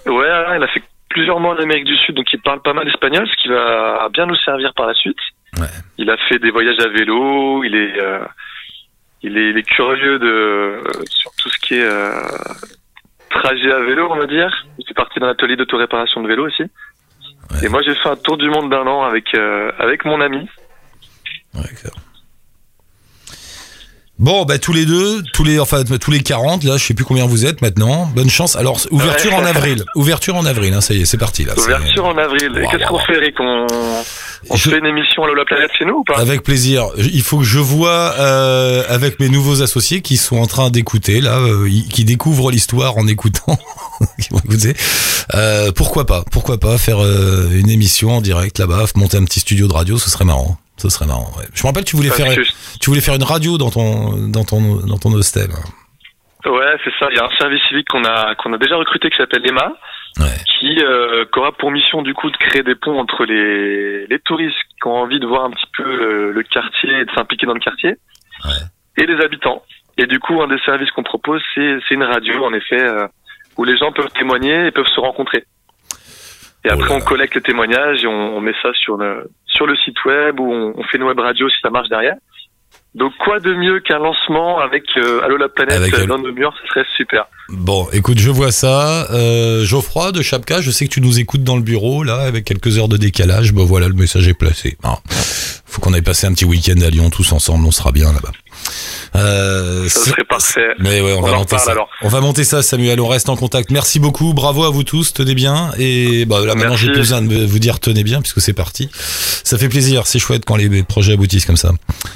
Ouais, 0.06 0.28
Alain, 0.28 0.56
il 0.56 0.62
a 0.64 0.68
fait 0.68 0.82
plusieurs 1.08 1.38
mois 1.38 1.54
en 1.54 1.58
Amérique 1.58 1.84
du 1.84 1.96
Sud, 1.98 2.16
donc 2.16 2.26
il 2.32 2.40
parle 2.40 2.60
pas 2.62 2.72
mal 2.72 2.88
espagnol, 2.88 3.24
ce 3.28 3.42
qui 3.42 3.48
va 3.48 4.08
bien 4.12 4.26
nous 4.26 4.34
servir 4.44 4.72
par 4.74 4.86
la 4.88 4.94
suite. 4.94 5.18
Ouais. 5.60 5.66
Il 5.98 6.10
a 6.10 6.16
fait 6.28 6.38
des 6.40 6.50
voyages 6.50 6.80
à 6.80 6.88
vélo, 6.88 7.62
il 7.62 7.76
est, 7.76 8.00
euh, 8.00 8.24
il 9.22 9.36
est, 9.38 9.50
il 9.50 9.58
est 9.58 9.62
curieux 9.62 10.18
de 10.18 10.26
euh, 10.26 10.82
sur 11.08 11.30
tout 11.38 11.50
ce 11.50 11.58
qui 11.58 11.74
est 11.74 11.84
euh, 11.84 12.10
trajet 13.30 13.70
à 13.70 13.80
vélo, 13.80 14.08
on 14.10 14.16
va 14.16 14.26
dire. 14.26 14.50
Partie 14.94 15.20
d'un 15.20 15.28
atelier 15.28 15.56
d'autoréparation 15.56 16.22
de 16.22 16.28
vélo 16.28 16.46
aussi. 16.46 16.62
Ouais. 16.62 17.64
Et 17.64 17.68
moi, 17.68 17.80
j'ai 17.84 17.94
fait 17.94 18.08
un 18.08 18.16
tour 18.16 18.36
du 18.36 18.48
monde 18.48 18.70
d'un 18.70 18.86
an 18.86 19.02
avec 19.04 19.24
euh, 19.34 19.70
avec 19.78 20.04
mon 20.04 20.20
ami. 20.20 20.48
Ouais. 21.54 21.62
Bon, 24.18 24.44
bah 24.44 24.58
tous 24.58 24.72
les 24.72 24.86
deux, 24.86 25.22
tous 25.32 25.42
les 25.42 25.58
enfin 25.58 25.82
tous 25.82 26.10
les 26.12 26.20
40 26.20 26.62
là, 26.62 26.76
je 26.76 26.84
sais 26.84 26.94
plus 26.94 27.04
combien 27.04 27.26
vous 27.26 27.44
êtes 27.44 27.60
maintenant. 27.60 28.06
Bonne 28.14 28.30
chance. 28.30 28.54
Alors 28.54 28.78
ouverture 28.92 29.32
Ouais. 29.32 29.38
en 29.38 29.44
avril, 29.44 29.84
ouverture 29.96 30.36
en 30.36 30.44
avril, 30.44 30.72
hein, 30.74 30.80
ça 30.80 30.94
y 30.94 31.02
est, 31.02 31.04
c'est 31.06 31.18
parti 31.18 31.44
là. 31.44 31.54
Ouverture 31.58 32.04
en 32.06 32.16
avril. 32.16 32.52
Et 32.56 32.66
qu'est-ce 32.70 32.86
qu'on 32.86 32.94
waouh. 32.96 33.04
fait, 33.06 33.16
Eric 33.16 33.40
On, 33.40 33.66
on 34.50 34.56
Je- 34.56 34.70
fait 34.70 34.78
une 34.78 34.86
émission 34.86 35.24
à 35.24 35.34
la 35.34 35.44
planète 35.44 35.70
chez 35.78 35.84
nous 35.84 35.98
ou 35.98 36.04
pas? 36.04 36.18
Avec 36.18 36.42
plaisir. 36.42 36.86
Il 36.96 37.22
faut 37.22 37.38
que 37.38 37.44
je 37.44 37.58
vois 37.58 38.14
euh, 38.18 38.82
avec 38.88 39.20
mes 39.20 39.28
nouveaux 39.28 39.62
associés 39.62 40.00
qui 40.02 40.16
sont 40.16 40.38
en 40.38 40.46
train 40.46 40.70
d'écouter 40.70 41.20
là, 41.20 41.38
euh, 41.38 41.68
qui 41.90 42.04
découvrent 42.04 42.50
l'histoire 42.50 42.96
en 42.96 43.06
écoutant. 43.06 43.56
qui 44.20 44.28
vont 44.30 44.38
écouter. 44.44 44.74
Euh, 45.34 45.70
pourquoi 45.72 46.04
pas 46.06 46.24
Pourquoi 46.30 46.58
pas 46.58 46.78
faire 46.78 47.02
euh, 47.02 47.48
une 47.52 47.70
émission 47.70 48.10
en 48.16 48.20
direct 48.20 48.58
là-bas, 48.58 48.84
monter 48.96 49.16
un 49.16 49.24
petit 49.24 49.40
studio 49.40 49.68
de 49.68 49.72
radio, 49.72 49.96
ce 49.98 50.10
serait 50.10 50.24
marrant. 50.24 50.56
Ce 50.78 50.88
serait 50.88 51.06
marrant. 51.06 51.30
ouais. 51.38 51.44
Je 51.54 51.62
me 51.62 51.68
rappelle, 51.68 51.84
tu 51.84 51.96
voulais 51.96 52.08
Parce 52.08 52.22
faire, 52.22 52.44
tu 52.80 52.90
voulais 52.90 53.02
faire 53.02 53.14
une 53.14 53.22
radio 53.22 53.58
dans 53.58 53.70
ton, 53.70 54.16
dans 54.28 54.44
ton, 54.44 54.76
dans 54.86 54.98
ton 54.98 55.12
hostel. 55.12 55.50
Ouais, 56.44 56.74
c'est 56.82 56.90
ça. 56.98 57.06
Il 57.12 57.16
y 57.16 57.20
a 57.20 57.24
un 57.24 57.38
service 57.38 57.60
civique 57.68 57.86
qu'on 57.88 58.02
a 58.04 58.34
qu'on 58.34 58.52
a 58.52 58.58
déjà 58.58 58.74
recruté 58.74 59.08
qui 59.10 59.16
s'appelle 59.16 59.42
Emma, 59.46 59.72
Ouais. 60.18 60.26
qui, 60.60 60.78
euh, 60.84 61.24
qui 61.32 61.38
aura 61.38 61.52
pour 61.52 61.70
mission 61.70 62.02
du 62.02 62.12
coup 62.12 62.30
de 62.30 62.36
créer 62.36 62.62
des 62.62 62.74
ponts 62.74 62.98
entre 62.98 63.24
les 63.24 64.06
les 64.06 64.18
touristes 64.18 64.56
qui 64.80 64.86
ont 64.86 64.96
envie 64.96 65.18
de 65.20 65.26
voir 65.26 65.44
un 65.44 65.50
petit 65.50 65.66
peu 65.76 65.84
le, 65.84 66.32
le 66.32 66.42
quartier 66.42 66.90
et 67.00 67.04
de 67.06 67.10
s'impliquer 67.12 67.46
dans 67.46 67.54
le 67.54 67.60
quartier, 67.60 67.96
Ouais. 68.44 69.02
et 69.02 69.06
les 69.06 69.22
habitants. 69.24 69.62
Et 69.98 70.06
du 70.06 70.18
coup, 70.18 70.40
un 70.42 70.48
des 70.48 70.58
services 70.60 70.90
qu'on 70.90 71.02
propose, 71.02 71.40
c'est 71.54 71.78
c'est 71.88 71.94
une 71.94 72.02
radio, 72.02 72.44
en 72.44 72.52
effet, 72.52 72.82
euh, 72.82 73.06
où 73.56 73.64
les 73.64 73.76
gens 73.76 73.92
peuvent 73.92 74.10
témoigner 74.18 74.66
et 74.66 74.70
peuvent 74.70 74.86
se 74.94 75.00
rencontrer. 75.00 75.44
Et 76.64 76.68
Oh 76.70 76.74
après, 76.74 76.92
on 76.94 77.00
collecte 77.00 77.34
les 77.34 77.40
témoignages 77.42 78.04
et 78.04 78.06
on, 78.06 78.36
on 78.36 78.40
met 78.40 78.54
ça 78.62 78.72
sur 78.74 78.96
le 78.96 79.30
sur 79.46 79.66
le 79.66 79.76
site 79.76 80.04
web 80.04 80.38
ou 80.40 80.52
on, 80.52 80.74
on 80.76 80.82
fait 80.84 80.96
une 80.98 81.02
web 81.04 81.18
radio 81.18 81.48
si 81.48 81.56
ça 81.60 81.70
marche 81.70 81.88
derrière. 81.88 82.16
Donc 82.94 83.12
quoi 83.24 83.40
de 83.40 83.54
mieux 83.54 83.80
qu'un 83.80 83.98
lancement 83.98 84.58
avec 84.60 84.82
euh, 84.98 85.22
Allo 85.24 85.38
la 85.38 85.48
planète 85.48 85.76
Avec 85.76 85.94
euh, 85.94 85.98
Allo- 85.98 86.06
dans 86.08 86.18
nos 86.18 86.32
murs, 86.32 86.52
ce 86.62 86.68
serait 86.68 86.84
super. 86.96 87.24
Bon, 87.48 87.88
écoute, 87.92 88.18
je 88.18 88.28
vois 88.30 88.52
ça. 88.52 89.10
Euh, 89.12 89.64
Geoffroy 89.64 90.12
de 90.12 90.20
Chapka, 90.20 90.60
je 90.60 90.70
sais 90.70 90.86
que 90.86 90.92
tu 90.92 91.00
nous 91.00 91.18
écoutes 91.18 91.42
dans 91.42 91.56
le 91.56 91.62
bureau 91.62 92.02
là, 92.04 92.16
avec 92.20 92.44
quelques 92.44 92.78
heures 92.78 92.88
de 92.88 92.98
décalage. 92.98 93.52
Bon, 93.54 93.64
voilà, 93.64 93.88
le 93.88 93.94
message 93.94 94.28
est 94.28 94.34
placé. 94.34 94.76
Ah, 94.82 94.98
faut 95.64 95.80
qu'on 95.80 95.94
aille 95.94 96.02
passer 96.02 96.26
un 96.26 96.34
petit 96.34 96.44
week-end 96.44 96.78
à 96.82 96.90
Lyon 96.90 97.08
tous 97.08 97.32
ensemble, 97.32 97.64
on 97.66 97.70
sera 97.70 97.92
bien 97.92 98.12
là-bas. 98.12 98.32
Euh, 99.14 99.88
Ça 99.88 100.00
serait 100.10 100.24
parfait. 100.24 100.68
Mais 100.78 101.00
ouais, 101.00 101.12
on, 101.12 101.18
On 101.18 101.22
va 101.22 101.32
monter 101.36 101.58
ça. 101.58 101.72
alors. 101.72 101.88
On 102.02 102.08
va 102.08 102.20
monter 102.20 102.44
ça, 102.44 102.62
Samuel. 102.62 103.00
On 103.00 103.08
reste 103.08 103.28
en 103.28 103.36
contact. 103.36 103.70
Merci 103.70 103.98
beaucoup. 104.00 104.32
Bravo 104.32 104.64
à 104.64 104.70
vous 104.70 104.84
tous. 104.84 105.12
Tenez 105.12 105.34
bien. 105.34 105.70
Et 105.78 106.24
bah, 106.24 106.44
là, 106.44 106.54
maintenant, 106.54 106.76
j'ai 106.76 106.88
plus 106.88 106.98
besoin 106.98 107.20
de 107.22 107.44
vous 107.44 107.58
dire 107.58 107.78
tenez 107.80 108.04
bien 108.04 108.20
puisque 108.22 108.40
c'est 108.40 108.52
parti. 108.54 108.88
Ça 109.44 109.58
fait 109.58 109.68
plaisir. 109.68 110.06
C'est 110.06 110.18
chouette 110.18 110.44
quand 110.46 110.56
les 110.56 110.82
projets 110.82 111.12
aboutissent 111.12 111.44
comme 111.46 111.56
ça. 111.58 111.72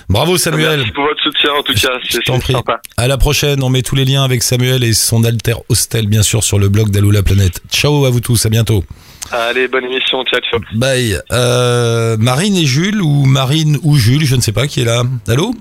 Bravo, 0.08 0.38
Samuel. 0.38 0.78
Merci 0.78 0.92
pour 0.92 1.04
votre 1.04 1.22
soutien 1.22 1.52
en 1.58 1.62
tout 1.62 1.74
cas, 1.74 1.92
Je 2.08 2.18
t'en 2.24 2.38
prie. 2.38 2.52
sympa. 2.54 2.80
À 2.96 3.06
la 3.08 3.18
prochaine. 3.18 3.62
On 3.62 3.68
met 3.68 3.82
tous 3.82 3.94
les 3.96 4.04
liens 4.04 4.24
avec 4.24 4.42
Samuel 4.42 4.82
et 4.84 4.94
son 4.94 5.22
alter 5.24 5.54
hostel, 5.68 6.06
bien 6.06 6.22
sûr, 6.22 6.42
sur 6.44 6.58
le 6.58 6.68
blog 6.68 6.90
d'Allo 6.90 7.10
la 7.10 7.22
planète. 7.22 7.60
Ciao 7.70 8.04
à 8.06 8.10
vous 8.10 8.20
tous. 8.20 8.46
À 8.46 8.48
bientôt. 8.48 8.84
Allez, 9.32 9.66
bonne 9.66 9.84
émission, 9.84 10.22
ciao 10.24 10.40
ciao. 10.40 10.60
Bye. 10.76 11.20
Euh, 11.32 12.16
Marine 12.16 12.56
et 12.56 12.64
Jules 12.64 13.02
ou 13.02 13.24
Marine 13.24 13.76
ou 13.82 13.96
Jules, 13.96 14.24
je 14.24 14.36
ne 14.36 14.40
sais 14.40 14.52
pas 14.52 14.68
qui 14.68 14.82
est 14.82 14.84
là. 14.84 15.02
Allô? 15.26 15.52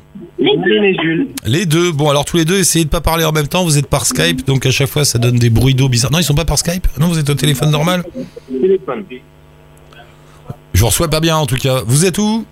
Les 1.45 1.65
deux. 1.65 1.91
Bon, 1.91 2.09
alors 2.09 2.25
tous 2.25 2.37
les 2.37 2.45
deux, 2.45 2.59
essayez 2.59 2.85
de 2.85 2.89
pas 2.89 3.01
parler 3.01 3.25
en 3.25 3.31
même 3.31 3.47
temps. 3.47 3.63
Vous 3.63 3.77
êtes 3.77 3.89
par 3.89 4.05
Skype, 4.05 4.45
donc 4.45 4.65
à 4.65 4.71
chaque 4.71 4.89
fois, 4.89 5.05
ça 5.05 5.19
donne 5.19 5.37
des 5.37 5.49
bruits 5.49 5.75
d'eau 5.75 5.89
bizarres. 5.89 6.11
Non, 6.11 6.19
ils 6.19 6.23
sont 6.23 6.35
pas 6.35 6.45
par 6.45 6.57
Skype. 6.57 6.87
Non, 6.99 7.07
vous 7.07 7.19
êtes 7.19 7.29
au 7.29 7.35
téléphone 7.35 7.71
normal. 7.71 8.03
Téléphone. 8.61 9.03
Je 10.73 10.79
vous 10.79 10.87
reçois 10.87 11.07
pas 11.09 11.19
bien 11.19 11.37
en 11.37 11.45
tout 11.45 11.57
cas. 11.57 11.81
Vous 11.85 12.05
êtes 12.05 12.17
où? 12.17 12.45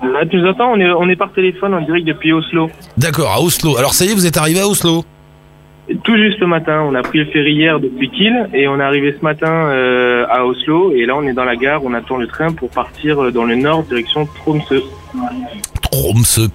Ah, 0.00 0.24
tu 0.30 0.36
nous 0.36 0.48
entends? 0.48 0.72
On 0.72 0.80
est, 0.80 0.90
on 0.90 1.08
est 1.08 1.16
par 1.16 1.32
téléphone 1.32 1.74
en 1.74 1.82
direct 1.82 2.06
depuis 2.06 2.32
Oslo. 2.32 2.70
D'accord, 2.96 3.30
à 3.30 3.40
Oslo. 3.40 3.76
Alors 3.76 3.92
ça 3.92 4.04
y 4.06 4.10
est, 4.10 4.14
vous 4.14 4.26
êtes 4.26 4.38
arrivé 4.38 4.60
à 4.60 4.66
Oslo? 4.66 5.04
Tout 6.04 6.16
juste 6.16 6.38
ce 6.38 6.44
matin, 6.44 6.80
on 6.88 6.94
a 6.94 7.02
pris 7.02 7.18
le 7.18 7.26
ferry 7.26 7.54
hier 7.54 7.80
depuis 7.80 8.08
Kiel 8.08 8.48
et 8.54 8.68
on 8.68 8.78
est 8.78 8.82
arrivé 8.82 9.14
ce 9.18 9.22
matin 9.22 9.50
euh, 9.50 10.24
à 10.30 10.46
Oslo 10.46 10.92
et 10.94 11.04
là 11.06 11.16
on 11.16 11.24
est 11.24 11.32
dans 11.34 11.44
la 11.44 11.56
gare, 11.56 11.84
on 11.84 11.92
attend 11.92 12.16
le 12.18 12.28
train 12.28 12.52
pour 12.52 12.70
partir 12.70 13.20
euh, 13.20 13.32
dans 13.32 13.44
le 13.44 13.56
nord 13.56 13.82
direction 13.82 14.26
Tromsø. 14.26 14.80
Tromsø. 15.82 16.48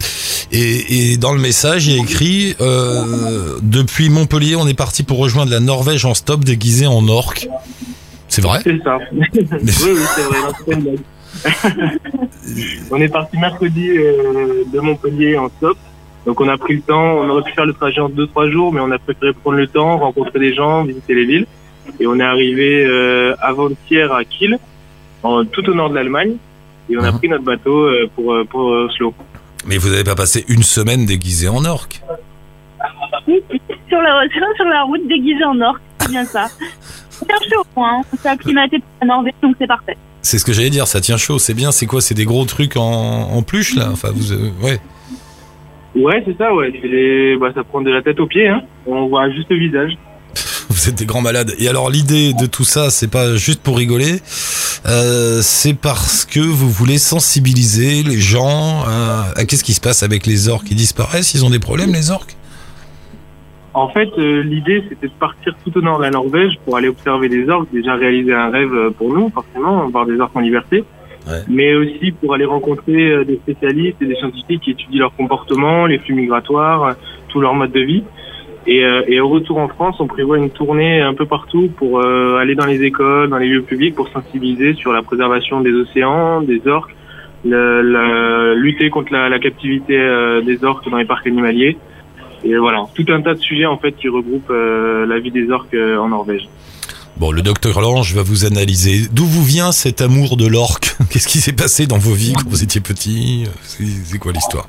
Et, 0.51 1.11
et 1.11 1.17
dans 1.17 1.33
le 1.33 1.39
message, 1.39 1.87
il 1.87 1.95
y 1.95 1.99
a 1.99 2.01
écrit 2.03 2.55
euh, 2.61 3.57
depuis 3.61 4.09
Montpellier, 4.09 4.55
on 4.55 4.67
est 4.67 4.73
parti 4.77 5.03
pour 5.03 5.17
rejoindre 5.17 5.51
la 5.51 5.59
Norvège 5.59 6.05
en 6.05 6.13
stop 6.13 6.43
déguisé 6.45 6.87
en 6.87 7.07
orque. 7.07 7.47
C'est 8.29 8.41
vrai? 8.41 8.59
C'est 8.63 8.81
ça. 8.83 8.97
oui, 9.11 9.21
oui, 9.41 10.01
c'est 10.15 10.73
vrai. 10.73 10.95
on 12.91 12.97
est 13.01 13.09
parti 13.09 13.37
mercredi 13.37 13.89
euh, 13.89 14.63
de 14.71 14.79
Montpellier 14.79 15.37
en 15.37 15.49
stop 15.49 15.77
Donc 16.25 16.39
on 16.41 16.47
a 16.49 16.57
pris 16.57 16.75
le 16.75 16.81
temps, 16.81 17.17
on 17.19 17.29
aurait 17.29 17.43
pu 17.43 17.51
faire 17.53 17.65
le 17.65 17.73
trajet 17.73 17.99
en 18.01 18.09
deux 18.09 18.27
trois 18.27 18.49
jours, 18.49 18.71
mais 18.73 18.79
on 18.81 18.91
a 18.91 18.97
préféré 18.99 19.33
prendre 19.33 19.57
le 19.57 19.67
temps, 19.67 19.97
rencontrer 19.97 20.39
des 20.39 20.53
gens, 20.53 20.83
visiter 20.83 21.13
les 21.13 21.25
villes. 21.25 21.45
Et 21.99 22.07
on 22.07 22.19
est 22.19 22.23
arrivé 22.23 22.85
euh, 22.85 23.33
avant-hier 23.41 24.11
à 24.13 24.23
Kiel, 24.25 24.59
en, 25.23 25.45
tout 25.45 25.67
au 25.69 25.73
nord 25.73 25.89
de 25.89 25.95
l'Allemagne, 25.95 26.33
et 26.89 26.97
on 26.97 27.03
a 27.03 27.11
Mhm. 27.11 27.17
pris 27.17 27.29
notre 27.29 27.43
bateau 27.43 27.77
euh, 27.85 28.09
pour 28.15 28.35
pour 28.49 28.65
Oslo. 28.67 29.13
Mais 29.65 29.77
vous 29.77 29.89
n'avez 29.89 30.03
pas 30.03 30.15
passé 30.15 30.45
une 30.47 30.63
semaine 30.63 31.05
déguisé 31.05 31.47
en 31.47 31.65
orque 31.65 32.01
sur 33.89 34.01
la, 34.01 34.21
sur 34.55 34.65
la 34.65 34.83
route 34.83 35.07
déguisé 35.07 35.43
en 35.43 35.59
or, 35.61 35.77
c'est 35.99 36.09
bien 36.09 36.25
ça. 36.25 36.47
On 37.21 37.25
cherche 37.27 37.47
au 37.59 37.63
point, 37.73 38.01
on 38.13 38.17
s'est 38.17 38.29
acclimaté 38.29 38.77
pour 38.79 38.87
la 39.01 39.07
Norvège, 39.07 39.33
donc 39.41 39.55
c'est 39.59 39.67
parfait. 39.67 39.97
C'est 40.21 40.37
ce 40.37 40.45
que 40.45 40.53
j'allais 40.53 40.69
dire, 40.69 40.87
ça 40.87 41.01
tient 41.01 41.17
chaud, 41.17 41.39
c'est 41.39 41.53
bien. 41.53 41.71
C'est 41.71 41.85
quoi 41.85 42.01
C'est 42.01 42.13
des 42.13 42.25
gros 42.25 42.45
trucs 42.45 42.77
en, 42.77 42.81
en 42.83 43.41
pluche 43.43 43.75
là? 43.75 43.89
Enfin, 43.91 44.09
vous, 44.13 44.31
euh, 44.33 44.49
ouais. 44.61 44.79
Ouais, 45.95 46.21
c'est 46.25 46.37
ça, 46.37 46.53
ouais. 46.53 46.71
C'est 46.81 46.87
des- 46.89 47.37
bah, 47.39 47.49
ça 47.55 47.63
prend 47.63 47.81
de 47.81 47.89
la 47.89 48.01
tête 48.01 48.19
aux 48.19 48.27
pieds, 48.27 48.47
hein. 48.47 48.61
On 48.85 49.07
voit 49.07 49.29
juste 49.31 49.49
le 49.49 49.57
visage. 49.57 49.97
Vous 50.77 50.89
êtes 50.89 50.95
des 50.95 51.07
grands 51.07 51.21
malades. 51.21 51.53
Et 51.57 51.67
alors 51.67 51.89
l'idée 51.89 52.33
de 52.33 52.45
tout 52.45 52.63
ça, 52.63 52.91
c'est 52.91 53.09
pas 53.09 53.35
juste 53.35 53.61
pour 53.63 53.77
rigoler, 53.77 54.21
euh, 54.85 55.39
c'est 55.41 55.73
parce 55.73 56.23
que 56.23 56.39
vous 56.39 56.69
voulez 56.69 56.99
sensibiliser 56.99 58.03
les 58.03 58.19
gens 58.19 58.83
à, 58.85 59.25
à 59.35 59.45
qu'est-ce 59.45 59.63
qui 59.63 59.73
se 59.73 59.81
passe 59.81 60.03
avec 60.03 60.27
les 60.27 60.49
orques. 60.49 60.67
Ils 60.69 60.77
disparaissent, 60.77 61.33
ils 61.33 61.43
ont 61.43 61.49
des 61.49 61.57
problèmes 61.59 61.91
les 61.93 62.11
orques? 62.11 62.35
En 63.73 63.89
fait, 63.89 64.09
euh, 64.19 64.43
l'idée, 64.43 64.83
c'était 64.87 65.07
de 65.07 65.19
partir 65.19 65.55
tout 65.65 65.75
au 65.77 65.81
nord 65.81 65.97
de 65.97 66.03
la 66.03 66.11
Norvège 66.11 66.53
pour 66.63 66.77
aller 66.77 66.89
observer 66.89 67.27
des 67.27 67.49
orques, 67.49 67.69
déjà 67.73 67.95
réaliser 67.95 68.33
un 68.33 68.51
rêve 68.51 68.73
euh, 68.73 68.91
pour 68.91 69.11
nous, 69.11 69.31
forcément, 69.31 69.89
voir 69.89 70.05
des 70.05 70.19
orques 70.19 70.35
en 70.35 70.41
liberté, 70.41 70.83
Ouais. 71.27 71.41
mais 71.49 71.73
aussi 71.75 72.11
pour 72.21 72.33
aller 72.35 72.45
rencontrer 72.45 73.25
des 73.25 73.35
spécialistes 73.43 73.97
et 74.01 74.05
des 74.05 74.15
scientifiques 74.15 74.61
qui 74.61 74.71
étudient 74.71 74.99
leur 74.99 75.15
comportement, 75.15 75.85
les 75.85 75.99
flux 75.99 76.13
migratoires, 76.13 76.95
tout 77.27 77.41
leur 77.41 77.53
mode 77.53 77.73
de 77.73 77.81
vie. 77.81 78.03
Et, 78.67 78.83
euh, 78.83 79.01
et 79.07 79.21
au 79.21 79.29
retour 79.29 79.57
en 79.59 79.69
France, 79.69 79.95
on 79.99 80.07
prévoit 80.07 80.37
une 80.37 80.49
tournée 80.49 80.99
un 81.01 81.13
peu 81.13 81.25
partout 81.25 81.69
pour 81.77 81.99
euh, 81.99 82.37
aller 82.37 82.53
dans 82.53 82.65
les 82.65 82.83
écoles, 82.83 83.29
dans 83.29 83.37
les 83.37 83.47
lieux 83.47 83.61
publics, 83.61 83.95
pour 83.95 84.09
sensibiliser 84.09 84.73
sur 84.73 84.91
la 84.91 85.01
préservation 85.01 85.61
des 85.61 85.71
océans, 85.71 86.41
des 86.41 86.67
orques, 86.67 86.93
lutter 87.45 88.89
contre 88.89 89.13
la, 89.13 89.39
captivité 89.39 89.97
euh, 89.97 90.41
des 90.41 90.65
orques 90.65 90.89
dans 90.89 90.97
les 90.97 91.05
parcs 91.05 91.25
animaliers. 91.25 91.77
Et 92.43 92.55
voilà, 92.57 92.83
tout 92.93 93.05
un 93.07 93.21
tas 93.21 93.33
de 93.33 93.39
sujets 93.39 93.65
en 93.65 93.77
fait 93.77 93.93
qui 93.93 94.09
regroupent 94.09 94.51
la 94.51 95.19
vie 95.19 95.31
des 95.31 95.49
orques 95.49 95.75
en 95.75 96.09
Norvège. 96.09 96.47
Bon, 97.17 97.31
le 97.31 97.41
docteur 97.41 97.81
Lange 97.81 98.13
va 98.13 98.21
vous 98.21 98.45
analyser. 98.45 99.07
D'où 99.11 99.25
vous 99.25 99.43
vient 99.43 99.71
cet 99.71 100.01
amour 100.01 100.37
de 100.37 100.45
l'orque? 100.45 100.95
Qu'est-ce 101.09 101.27
qui 101.27 101.39
s'est 101.39 101.53
passé 101.53 101.87
dans 101.87 101.97
vos 101.97 102.13
vies 102.13 102.33
quand 102.33 102.47
vous 102.47 102.63
étiez 102.63 102.79
petit? 102.79 103.45
C'est 103.63 104.19
quoi 104.19 104.33
l'histoire? 104.33 104.67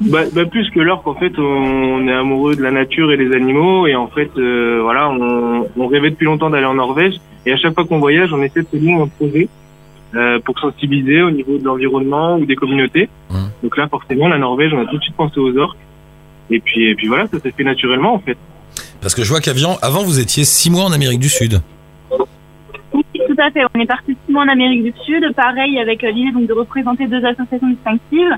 Bah, 0.00 0.22
bah, 0.32 0.46
plus 0.46 0.68
que 0.70 0.80
l'orque, 0.80 1.06
en 1.06 1.14
fait, 1.14 1.38
on 1.38 2.08
est 2.08 2.12
amoureux 2.12 2.56
de 2.56 2.62
la 2.62 2.70
nature 2.70 3.12
et 3.12 3.16
des 3.16 3.32
animaux, 3.34 3.86
et 3.86 3.94
en 3.94 4.08
fait, 4.08 4.30
euh, 4.36 4.80
voilà, 4.82 5.08
on, 5.10 5.66
on 5.76 5.86
rêvait 5.86 6.10
depuis 6.10 6.24
longtemps 6.24 6.50
d'aller 6.50 6.66
en 6.66 6.74
Norvège, 6.74 7.14
et 7.46 7.52
à 7.52 7.56
chaque 7.56 7.74
fois 7.74 7.84
qu'on 7.84 7.98
voyage, 7.98 8.32
on 8.32 8.42
essaie 8.42 8.62
de 8.62 8.66
se 8.66 9.02
un 9.02 9.06
projet 9.08 9.48
euh, 10.14 10.40
pour 10.40 10.58
sensibiliser 10.58 11.22
au 11.22 11.30
niveau 11.30 11.58
de 11.58 11.64
l'environnement 11.64 12.36
ou 12.36 12.46
des 12.46 12.56
communautés. 12.56 13.08
Donc 13.62 13.76
là, 13.76 13.86
forcément, 13.88 14.26
la 14.28 14.38
Norvège, 14.38 14.72
on 14.74 14.80
a 14.80 14.86
tout 14.86 14.98
de 14.98 15.02
suite 15.02 15.14
pensé 15.16 15.38
aux 15.38 15.56
orques, 15.56 15.78
et 16.50 16.58
puis, 16.58 16.90
et 16.90 16.94
puis 16.94 17.06
voilà, 17.06 17.26
ça 17.28 17.38
s'est 17.38 17.52
fait 17.52 17.64
naturellement, 17.64 18.14
en 18.14 18.18
fait. 18.18 18.36
Parce 19.00 19.14
que 19.14 19.22
je 19.22 19.28
vois 19.28 19.40
qu'avant, 19.40 19.76
avant 19.82 20.02
vous 20.02 20.20
étiez 20.20 20.44
six 20.44 20.70
mois 20.70 20.84
en 20.84 20.92
Amérique 20.92 21.20
du 21.20 21.28
Sud. 21.28 21.60
Oui, 22.92 23.02
tout 23.14 23.36
à 23.38 23.50
fait. 23.50 23.60
On 23.74 23.80
est 23.80 23.86
parti 23.86 24.16
six 24.26 24.32
mois 24.32 24.44
en 24.44 24.48
Amérique 24.48 24.84
du 24.84 24.92
Sud, 25.04 25.24
pareil 25.34 25.78
avec 25.78 26.02
l'idée 26.02 26.32
donc 26.32 26.46
de 26.46 26.52
représenter 26.52 27.06
deux 27.06 27.24
associations 27.24 27.68
distinctives. 27.68 28.36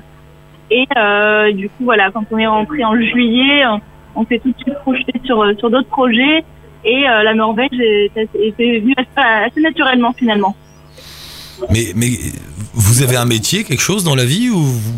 Et 0.71 0.85
euh, 0.97 1.51
du 1.53 1.69
coup, 1.69 1.83
voilà, 1.83 2.09
quand 2.11 2.23
on 2.31 2.37
est 2.37 2.47
rentré 2.47 2.83
en 2.83 2.95
juillet, 2.95 3.65
on, 3.67 3.81
on 4.21 4.25
s'est 4.25 4.39
tout 4.39 4.51
de 4.51 4.57
suite 4.57 4.75
projeté 4.79 5.13
sur 5.23 5.41
euh, 5.41 5.53
sur 5.59 5.69
d'autres 5.69 5.89
projets. 5.89 6.43
Et 6.83 7.07
euh, 7.07 7.23
la 7.23 7.33
Norvège 7.33 7.69
est, 7.79 8.11
est, 8.15 8.29
est 8.35 8.79
venue 8.79 8.93
assez, 8.97 9.27
assez 9.45 9.61
naturellement 9.61 10.13
finalement. 10.13 10.55
Mais, 11.71 11.93
mais 11.95 12.07
vous 12.73 13.01
avez 13.01 13.15
un 13.15 13.25
métier, 13.25 13.63
quelque 13.63 13.81
chose 13.81 14.03
dans 14.03 14.15
la 14.15 14.25
vie 14.25 14.49
ou 14.49 14.57
vous, 14.57 14.93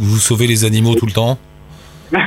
vous 0.00 0.18
sauvez 0.18 0.46
les 0.46 0.64
animaux 0.64 0.94
tout 0.94 1.06
le 1.06 1.12
temps? 1.12 1.38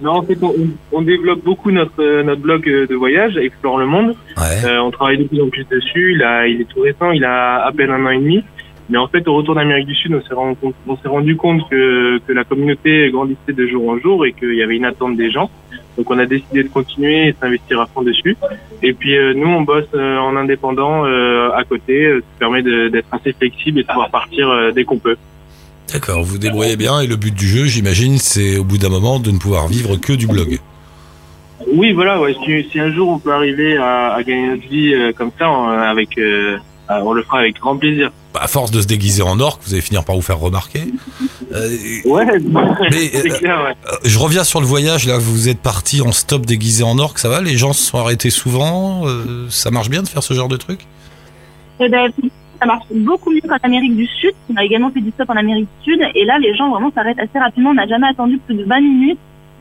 Non, 0.00 0.12
en 0.16 0.22
fait, 0.22 0.36
on, 0.42 0.52
on 0.90 1.02
développe 1.02 1.44
beaucoup 1.44 1.70
notre, 1.70 2.22
notre 2.22 2.40
blog 2.40 2.64
de 2.64 2.94
voyage, 2.94 3.36
Explore 3.36 3.78
le 3.78 3.86
Monde. 3.86 4.16
Ouais. 4.36 4.64
Euh, 4.64 4.80
on 4.80 4.90
travaille 4.90 5.18
de 5.18 5.24
plus 5.24 5.40
en 5.40 5.48
plus 5.48 5.64
dessus. 5.70 6.14
Il, 6.16 6.22
a, 6.22 6.48
il 6.48 6.60
est 6.60 6.64
tout 6.64 6.80
récent, 6.80 7.12
il 7.12 7.24
a 7.24 7.64
à 7.64 7.70
peine 7.72 7.90
un 7.90 8.04
an 8.04 8.10
et 8.10 8.18
demi. 8.18 8.42
Mais 8.90 8.98
en 8.98 9.06
fait, 9.08 9.26
au 9.28 9.34
retour 9.36 9.54
d'Amérique 9.54 9.86
du 9.86 9.94
Sud, 9.94 10.12
on 10.14 10.20
s'est 10.26 10.34
rendu 10.34 10.56
compte, 10.60 10.74
on 10.86 10.96
s'est 10.96 11.08
rendu 11.08 11.36
compte 11.36 11.68
que, 11.70 12.18
que 12.26 12.32
la 12.32 12.44
communauté 12.44 13.10
grandissait 13.10 13.52
de 13.52 13.66
jour 13.66 13.88
en 13.88 13.98
jour 13.98 14.26
et 14.26 14.32
qu'il 14.32 14.54
y 14.54 14.62
avait 14.62 14.76
une 14.76 14.84
attente 14.84 15.16
des 15.16 15.30
gens. 15.30 15.50
Donc, 15.96 16.10
on 16.10 16.18
a 16.18 16.26
décidé 16.26 16.62
de 16.64 16.68
continuer 16.68 17.28
et 17.28 17.32
de 17.32 17.36
s'investir 17.40 17.80
à 17.80 17.86
fond 17.86 18.02
dessus. 18.02 18.36
Et 18.82 18.92
puis, 18.92 19.16
euh, 19.16 19.34
nous, 19.34 19.46
on 19.48 19.60
bosse 19.62 19.84
euh, 19.94 20.18
en 20.18 20.34
indépendant 20.36 21.04
euh, 21.06 21.50
à 21.52 21.64
côté. 21.64 22.18
Ça 22.32 22.38
permet 22.40 22.62
de- 22.62 22.88
d'être 22.88 23.06
assez 23.12 23.32
flexible 23.32 23.78
et 23.80 23.82
de 23.82 23.88
pouvoir 23.88 24.10
partir 24.10 24.48
dès 24.74 24.84
qu'on 24.84 24.98
peut. 24.98 25.16
D'accord, 25.92 26.22
vous 26.22 26.38
débrouillez 26.38 26.76
bien 26.76 27.00
et 27.00 27.06
le 27.06 27.16
but 27.16 27.34
du 27.34 27.46
jeu, 27.46 27.66
j'imagine, 27.66 28.16
c'est 28.18 28.58
au 28.58 28.64
bout 28.64 28.78
d'un 28.78 28.88
moment 28.88 29.20
de 29.20 29.30
ne 29.30 29.38
pouvoir 29.38 29.68
vivre 29.68 29.96
que 29.96 30.12
du 30.14 30.26
blog. 30.26 30.58
Oui, 31.72 31.92
voilà. 31.92 32.20
Ouais, 32.20 32.34
si, 32.44 32.68
si 32.70 32.80
un 32.80 32.90
jour 32.92 33.08
on 33.10 33.18
peut 33.18 33.32
arriver 33.32 33.76
à, 33.76 34.14
à 34.14 34.22
gagner 34.22 34.48
notre 34.48 34.68
vie 34.68 34.94
comme 35.16 35.30
ça, 35.38 35.50
on, 35.50 35.68
avec, 35.68 36.18
on 36.88 37.12
le 37.12 37.22
fera 37.22 37.40
avec 37.40 37.56
grand 37.60 37.76
plaisir. 37.76 38.10
À 38.42 38.48
force 38.48 38.72
de 38.72 38.80
se 38.80 38.88
déguiser 38.88 39.22
en 39.22 39.38
orque, 39.38 39.62
vous 39.64 39.72
allez 39.72 39.82
finir 39.82 40.04
par 40.04 40.16
vous 40.16 40.22
faire 40.22 40.38
remarquer. 40.40 40.80
Euh, 41.52 41.68
Ouais, 42.04 42.26
Mais, 42.26 43.10
euh, 43.14 43.38
clair. 43.38 43.62
Ouais. 43.64 43.74
euh, 43.92 43.96
je 44.04 44.18
reviens 44.18 44.42
sur 44.42 44.60
le 44.60 44.66
voyage, 44.66 45.06
là, 45.06 45.16
vous 45.18 45.48
êtes 45.48 45.60
parti 45.60 46.00
en 46.02 46.10
stop 46.10 46.44
déguisé 46.44 46.82
en 46.82 46.98
orque, 46.98 47.18
ça 47.20 47.28
va? 47.28 47.40
Les 47.40 47.56
gens 47.56 47.72
se 47.72 47.82
sont 47.86 47.98
arrêtés 47.98 48.30
souvent 48.30 49.06
euh, 49.06 49.46
Ça 49.48 49.70
marche 49.70 49.90
bien 49.90 50.02
de 50.02 50.08
faire 50.08 50.22
ce 50.24 50.34
genre 50.34 50.48
de 50.48 50.56
truc? 50.56 50.80
Et 51.78 51.88
ben, 51.88 52.10
ça 52.60 52.66
marche 52.66 52.84
beaucoup 52.92 53.30
mieux 53.30 53.40
qu'en 53.48 53.58
Amérique 53.62 53.96
du 53.96 54.06
Sud. 54.06 54.32
On 54.52 54.56
a 54.56 54.64
également 54.64 54.90
fait 54.90 55.00
du 55.00 55.10
stop 55.10 55.30
en 55.30 55.36
Amérique 55.36 55.68
du 55.84 55.92
Sud. 55.92 56.00
Et 56.16 56.24
là, 56.24 56.38
les 56.40 56.54
gens 56.56 56.68
vraiment 56.70 56.90
s'arrêtent 56.92 57.20
assez 57.20 57.38
rapidement. 57.38 57.70
On 57.70 57.74
n'a 57.74 57.86
jamais 57.86 58.08
attendu 58.08 58.38
plus 58.38 58.56
de 58.56 58.64
20 58.64 58.80
minutes. 58.80 59.18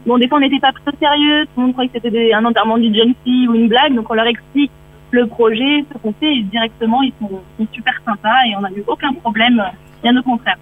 Bon, 0.07 0.17
des 0.17 0.27
fois, 0.27 0.39
on 0.39 0.41
n'était 0.41 0.59
pas 0.59 0.71
très 0.71 0.97
sérieux. 0.99 1.45
Tout 1.45 1.51
le 1.61 1.63
monde 1.67 1.73
croyait 1.73 1.89
que 1.89 1.99
c'était 2.01 2.33
un 2.33 2.43
enterrement 2.45 2.79
du 2.79 2.91
jeune 2.95 3.13
fille 3.23 3.47
ou 3.47 3.53
une 3.53 3.67
blague. 3.67 3.93
Donc, 3.93 4.09
on 4.09 4.15
leur 4.15 4.25
explique 4.25 4.71
le 5.11 5.27
projet, 5.27 5.85
ce 5.91 5.97
qu'on 5.99 6.13
fait. 6.13 6.33
Et 6.33 6.43
directement, 6.43 7.01
ils 7.01 7.13
sont, 7.19 7.29
sont 7.57 7.67
super 7.73 7.93
sympas. 8.05 8.45
Et 8.49 8.55
on 8.57 8.61
n'a 8.61 8.71
eu 8.71 8.83
aucun 8.87 9.13
problème. 9.13 9.61
Bien 10.03 10.17
au 10.17 10.23
contraire. 10.23 10.57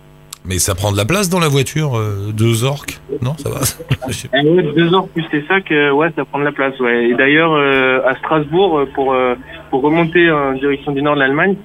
Mais 0.46 0.58
ça 0.58 0.74
prend 0.74 0.92
de 0.92 0.98
la 0.98 1.06
place 1.06 1.30
dans 1.30 1.40
la 1.40 1.48
voiture, 1.48 1.98
euh, 1.98 2.32
deux 2.34 2.64
orques 2.64 3.00
Non, 3.22 3.36
ça 3.38 3.50
va 3.50 3.60
ouais, 4.42 4.74
deux 4.74 4.94
heures 4.94 5.08
plus 5.10 5.26
c'est 5.32 5.46
ça 5.48 5.60
que 5.62 5.92
ouais, 5.92 6.12
ça 6.16 6.26
prend 6.26 6.40
de 6.40 6.46
la 6.46 6.52
place. 6.52 6.80
Ouais. 6.80 7.10
Et 7.10 7.14
d'ailleurs, 7.14 7.52
euh, 7.54 8.00
à 8.08 8.16
Strasbourg, 8.16 8.80
euh, 8.80 8.86
pour 8.96 9.14
euh, 9.14 9.36
pour 9.70 9.82
remonter 9.82 10.32
en 10.32 10.54
direction 10.54 10.92
du 10.94 11.02
nord 11.02 11.16
de 11.16 11.20
l'Allemagne, 11.20 11.56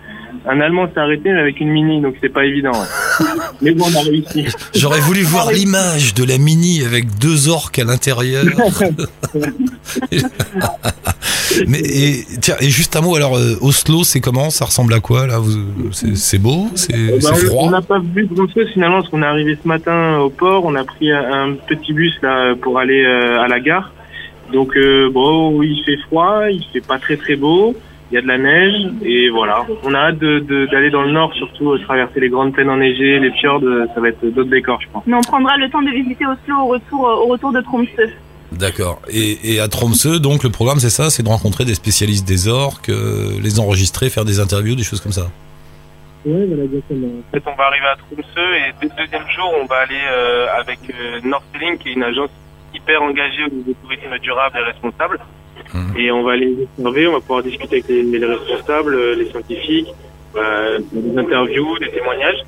un 0.47 0.61
Allemand 0.61 0.89
s'est 0.93 1.01
arrêté 1.01 1.33
mais 1.33 1.41
avec 1.41 1.61
une 1.61 1.71
mini, 1.71 2.03
donc 2.03 2.17
c'est 2.21 2.29
pas 2.29 2.45
évident. 2.45 2.73
ouais. 2.73 3.27
mais 3.63 3.71
bon, 3.73 3.85
on 3.91 3.97
a 3.99 4.03
réussi. 4.03 4.47
J'aurais 4.75 5.01
voulu 5.01 5.23
voir 5.23 5.51
l'image 5.53 6.13
de 6.15 6.25
la 6.25 6.37
mini 6.39 6.85
avec 6.85 7.19
deux 7.19 7.49
orques 7.49 7.79
à 7.79 7.85
l'intérieur. 7.85 8.45
Mais 11.69 11.79
et, 11.81 12.25
tiens, 12.41 12.57
et 12.61 12.69
juste 12.69 12.97
un 12.97 13.01
mot, 13.01 13.17
alors 13.17 13.37
euh, 13.37 13.57
Oslo, 13.61 14.05
c'est 14.05 14.21
comment? 14.21 14.51
Ça 14.51 14.65
ressemble 14.65 14.95
à 14.95 15.01
quoi 15.01 15.27
là? 15.27 15.39
C'est 15.93 16.39
beau? 16.39 16.67
C'est 16.75 17.21
Bah, 17.23 17.35
froid 17.35 17.65
on 17.67 17.71
n'a 17.71 17.83
pas 17.83 17.99
vu 18.01 18.27
grand 18.27 18.47
chose 18.53 18.69
finalement 18.73 18.99
parce 19.01 19.11
qu'on 19.11 19.23
est 19.23 19.27
arrivé 19.27 19.57
ce 19.63 19.67
matin 19.69 20.19
au 20.19 20.31
port. 20.31 20.65
On 20.65 20.75
a 20.75 20.85
pris 20.85 21.11
un, 21.13 21.55
petit 21.67 21.93
bus 21.93 22.15
là 22.23 22.55
pour 22.61 22.79
aller 22.79 23.05
euh, 23.05 23.41
à 23.41 23.49
la 23.49 23.61
gare. 23.61 23.93
Donc 24.53 24.77
euh, 24.77 25.11
bon, 25.11 25.63
il 25.63 25.83
fait 25.85 25.97
froid, 26.07 26.43
il 26.51 26.65
fait 26.73 26.87
pas 26.87 26.99
très 26.99 27.17
très 27.17 27.37
beau. 27.37 27.75
Il 28.11 28.15
y 28.15 28.19
a 28.19 28.23
de 28.23 28.29
la 28.29 28.39
neige 28.39 28.87
et 29.03 29.31
voilà. 29.31 29.65
On 29.83 29.95
a 29.95 29.99
hâte 29.99 30.19
d'aller 30.19 30.91
dans 30.91 31.03
le 31.03 31.11
nord, 31.11 31.33
surtout 31.35 31.73
euh, 31.73 31.79
traverser 31.79 32.21
les 32.21 32.29
grandes 32.29 32.53
plaines 32.53 32.71
enneigées, 32.71 33.19
les 33.19 33.31
fjords. 33.33 33.63
euh, 33.65 33.87
Ça 33.95 34.01
va 34.01 34.09
être 34.11 34.25
d'autres 34.25 34.51
décors, 34.51 34.81
je 34.83 34.87
pense. 34.93 35.03
Mais 35.07 35.17
on 35.17 35.23
prendra 35.23 35.57
le 35.57 35.69
temps 35.71 35.83
de 35.83 35.91
visiter 35.91 36.25
Oslo 36.27 36.55
au 36.63 36.67
retour, 36.67 37.01
au 37.01 37.27
retour 37.33 37.53
de 37.53 37.61
Tromsø. 37.63 38.11
D'accord. 38.59 39.01
Et, 39.09 39.55
et 39.55 39.61
à 39.61 39.69
Tromsø, 39.69 40.19
donc 40.19 40.45
le 40.45 40.51
programme 40.51 40.81
c'est 40.81 40.91
ça, 40.91 41.11
c'est 41.11 41.23
de 41.23 41.29
rencontrer 41.29 41.65
des 41.65 41.75
spécialistes 41.75 42.27
des 42.27 42.49
orques, 42.49 42.89
euh, 42.89 43.39
les 43.43 43.61
enregistrer, 43.61 44.11
faire 44.11 44.25
des 44.25 44.41
interviews, 44.41 44.75
des 44.75 44.83
choses 44.83 45.01
comme 45.01 45.13
ça. 45.13 45.31
Oui, 46.27 46.47
voilà, 46.47 46.65
exactement. 46.65 47.09
En 47.09 47.35
fait, 47.35 47.43
on 47.47 47.55
va 47.55 47.65
arriver 47.65 47.87
à 47.87 47.97
Tromsø 47.97 48.55
et 48.55 48.73
dès 48.81 48.89
le 48.89 49.05
deuxième 49.05 49.29
jour, 49.31 49.53
on 49.61 49.67
va 49.67 49.77
aller 49.77 50.01
euh, 50.11 50.47
avec 50.59 50.79
euh, 50.89 51.21
Northling, 51.23 51.79
qui 51.79 51.91
est 51.91 51.93
une 51.93 52.03
agence 52.03 52.31
hyper 52.75 53.03
engagée 53.03 53.45
au 53.47 53.51
niveau 53.51 53.71
du 53.71 53.75
tourisme 53.75 54.19
durable 54.23 54.59
et 54.59 54.65
responsable. 54.65 55.21
Mhm. 55.73 55.97
Et 55.99 56.11
on 56.11 56.23
va 56.23 56.33
aller 56.33 56.47
les 56.47 56.63
observer, 56.79 57.07
on 57.09 57.13
va 57.13 57.21
pouvoir 57.21 57.43
discuter 57.43 57.77
avec 57.77 57.89
les, 57.89 58.03
les 58.03 58.25
responsables, 58.25 58.95
euh, 58.95 59.15
les 59.15 59.31
scientifiques, 59.31 59.93
euh, 60.37 60.81
des 60.93 61.19
interviews, 61.19 61.79
des 61.79 61.91
témoignages. 61.91 62.43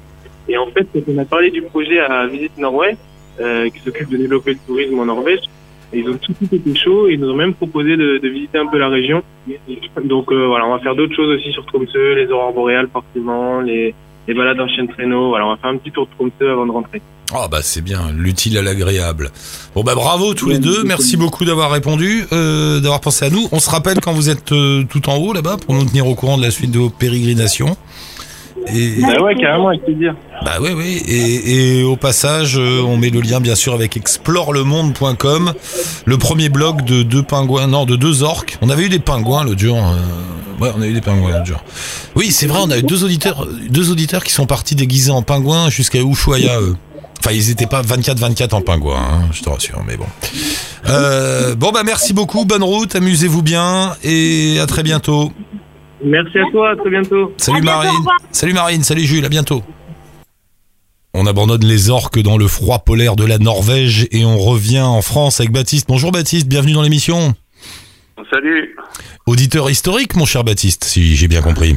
Et 0.49 0.57
en 0.57 0.67
fait, 0.67 0.87
on 1.09 1.19
a 1.19 1.25
parlé 1.25 1.51
du 1.51 1.63
projet 1.63 2.01
à 2.01 2.27
Visite 2.27 2.57
Norway, 2.57 2.97
euh, 3.41 3.69
qui 3.69 3.81
s'occupe 3.81 4.09
de 4.09 4.17
développer 4.17 4.53
le 4.53 4.59
tourisme 4.67 4.99
en 4.99 5.07
Norvège, 5.07 5.41
ils 5.99 6.09
ont 6.09 6.17
tout 6.17 6.33
de 6.33 6.37
suite 6.37 6.53
été 6.53 6.75
chauds 6.75 7.09
et 7.09 7.15
ils 7.15 7.21
nous 7.21 7.31
ont 7.31 7.37
même 7.37 7.55
proposé 7.55 7.97
de, 7.97 8.19
de 8.19 8.29
visiter 8.29 8.59
un 8.59 8.67
peu 8.67 8.79
la 8.79 8.89
région. 8.89 9.23
Donc 10.05 10.31
euh, 10.33 10.47
voilà, 10.47 10.67
on 10.67 10.73
va 10.73 10.81
faire 10.81 10.95
d'autres 10.95 11.15
choses 11.15 11.37
aussi 11.37 11.53
sur 11.53 11.65
Tromsø, 11.67 12.15
les 12.15 12.29
aurores 12.31 12.53
boréales 12.53 12.89
forcément, 12.93 13.61
les, 13.61 13.95
des 14.27 14.35
balades 14.35 14.61
en 14.61 14.69
chien 14.69 14.85
de 14.85 14.93
traîneau. 14.93 15.29
Voilà, 15.29 15.47
on 15.47 15.51
va 15.51 15.57
faire 15.57 15.71
un 15.71 15.77
petit 15.77 15.93
tour 15.93 16.07
de 16.07 16.11
Tromsø 16.17 16.51
avant 16.51 16.67
de 16.67 16.73
rentrer. 16.73 17.03
Ah 17.35 17.49
bah 17.51 17.59
c'est 17.61 17.83
bien, 17.83 18.13
l'utile 18.17 18.57
à 18.57 18.63
l'agréable. 18.63 19.31
Bon 19.75 19.83
bah 19.83 19.97
bravo 19.97 20.33
tous 20.33 20.49
les 20.49 20.61
deux, 20.61 20.85
merci 20.85 21.17
beaucoup 21.17 21.45
d'avoir 21.45 21.73
répondu, 21.73 22.25
euh, 22.33 22.79
d'avoir 22.81 23.01
pensé 23.01 23.25
à 23.25 23.31
nous. 23.31 23.49
On 23.51 23.59
se 23.59 23.69
rappelle 23.69 23.99
quand 24.01 24.13
vous 24.13 24.31
êtes 24.31 24.53
euh, 24.53 24.85
tout 24.89 25.09
en 25.09 25.17
haut 25.17 25.33
là-bas 25.33 25.57
pour 25.57 25.75
nous 25.75 25.85
tenir 25.85 26.07
au 26.07 26.15
courant 26.15 26.39
de 26.39 26.43
la 26.43 26.53
suite 26.53 26.71
de 26.71 26.79
vos 26.79 26.91
pérégrinations. 26.91 27.77
Et, 28.67 29.01
Bah 29.01 29.21
ouais, 29.23 29.35
carrément, 29.37 29.69
avec 29.69 29.85
plaisir. 29.85 30.15
bah 30.45 30.55
oui 30.61 30.71
oui, 30.77 31.03
et, 31.07 31.79
et 31.79 31.83
au 31.85 31.97
passage 31.97 32.57
euh, 32.59 32.81
on 32.83 32.97
met 32.97 33.11
le 33.11 33.21
lien 33.21 33.41
bien 33.41 33.55
sûr 33.55 33.75
avec 33.75 33.97
explorelemonde.com, 33.97 35.53
le 36.05 36.19
premier 36.19 36.49
blog 36.49 36.83
de 36.85 37.03
deux 37.03 37.23
pingouins, 37.23 37.67
non 37.69 37.85
de 37.85 37.97
deux 37.97 38.23
orques. 38.23 38.59
On 38.63 38.69
avait 38.71 38.85
eu 38.85 38.89
des 38.89 38.99
pingouins 38.99 39.45
l'autre 39.45 39.61
jour. 39.61 39.77
euh, 39.79 40.63
ouais 40.63 40.71
on 40.77 40.83
a 40.83 40.87
eu 40.87 40.93
des 40.93 41.01
pingouins 41.01 41.31
l'autre 41.33 41.47
jour. 41.47 41.63
Oui 42.15 42.31
c'est 42.33 42.47
vrai, 42.47 42.61
on 42.63 42.71
a 42.71 42.79
eu 42.79 42.83
deux 42.83 43.05
auditeurs, 43.05 43.47
deux 43.69 43.91
auditeurs 43.91 44.25
qui 44.25 44.33
sont 44.33 44.47
partis 44.47 44.75
déguisés 44.75 45.11
en 45.13 45.23
pingouins 45.23 45.69
jusqu'à 45.71 46.01
Ushuaia 46.01 46.61
eux. 46.61 46.77
Enfin, 47.21 47.33
ils 47.35 47.51
étaient 47.51 47.67
pas 47.67 47.83
24-24 47.83 48.55
en 48.55 48.61
pingouin, 48.61 48.99
hein, 49.01 49.23
je 49.33 49.43
te 49.43 49.49
rassure, 49.49 49.83
mais 49.87 49.97
bon. 49.97 50.05
Euh, 50.89 51.55
bon, 51.57 51.73
bah 51.73 51.83
merci 51.85 52.13
beaucoup, 52.13 52.45
bonne 52.45 52.63
route, 52.63 52.95
amusez-vous 52.95 53.43
bien 53.43 53.97
et 54.05 54.61
à 54.61 54.67
très 54.67 54.83
bientôt. 54.85 55.33
Merci 56.05 56.39
à 56.39 56.45
toi, 56.51 56.71
à 56.71 56.77
très 56.77 56.91
bientôt. 56.91 57.33
Salut 57.37 57.61
bientôt, 57.61 57.79
Marine. 57.79 58.05
Salut 58.31 58.53
Marine, 58.53 58.83
salut 58.83 59.05
Jules, 59.05 59.25
à 59.25 59.29
bientôt. 59.29 59.63
On 61.15 61.27
abandonne 61.27 61.65
les 61.65 61.89
orques 61.89 62.21
dans 62.21 62.37
le 62.37 62.47
froid 62.47 62.81
polaire 62.81 63.17
de 63.17 63.25
la 63.25 63.39
Norvège 63.39 64.07
et 64.11 64.25
on 64.27 64.37
revient 64.37 64.83
en 64.83 65.01
France 65.01 65.41
avec 65.41 65.51
Baptiste. 65.51 65.87
Bonjour 65.89 66.13
Baptiste, 66.13 66.47
bienvenue 66.47 66.75
dans 66.75 66.83
l'émission. 66.83 67.35
Salut. 68.31 68.77
Auditeur 69.27 69.71
historique, 69.71 70.15
mon 70.17 70.27
cher 70.27 70.45
Baptiste, 70.45 70.85
si 70.85 71.17
j'ai 71.17 71.29
bien 71.29 71.41
compris. 71.41 71.77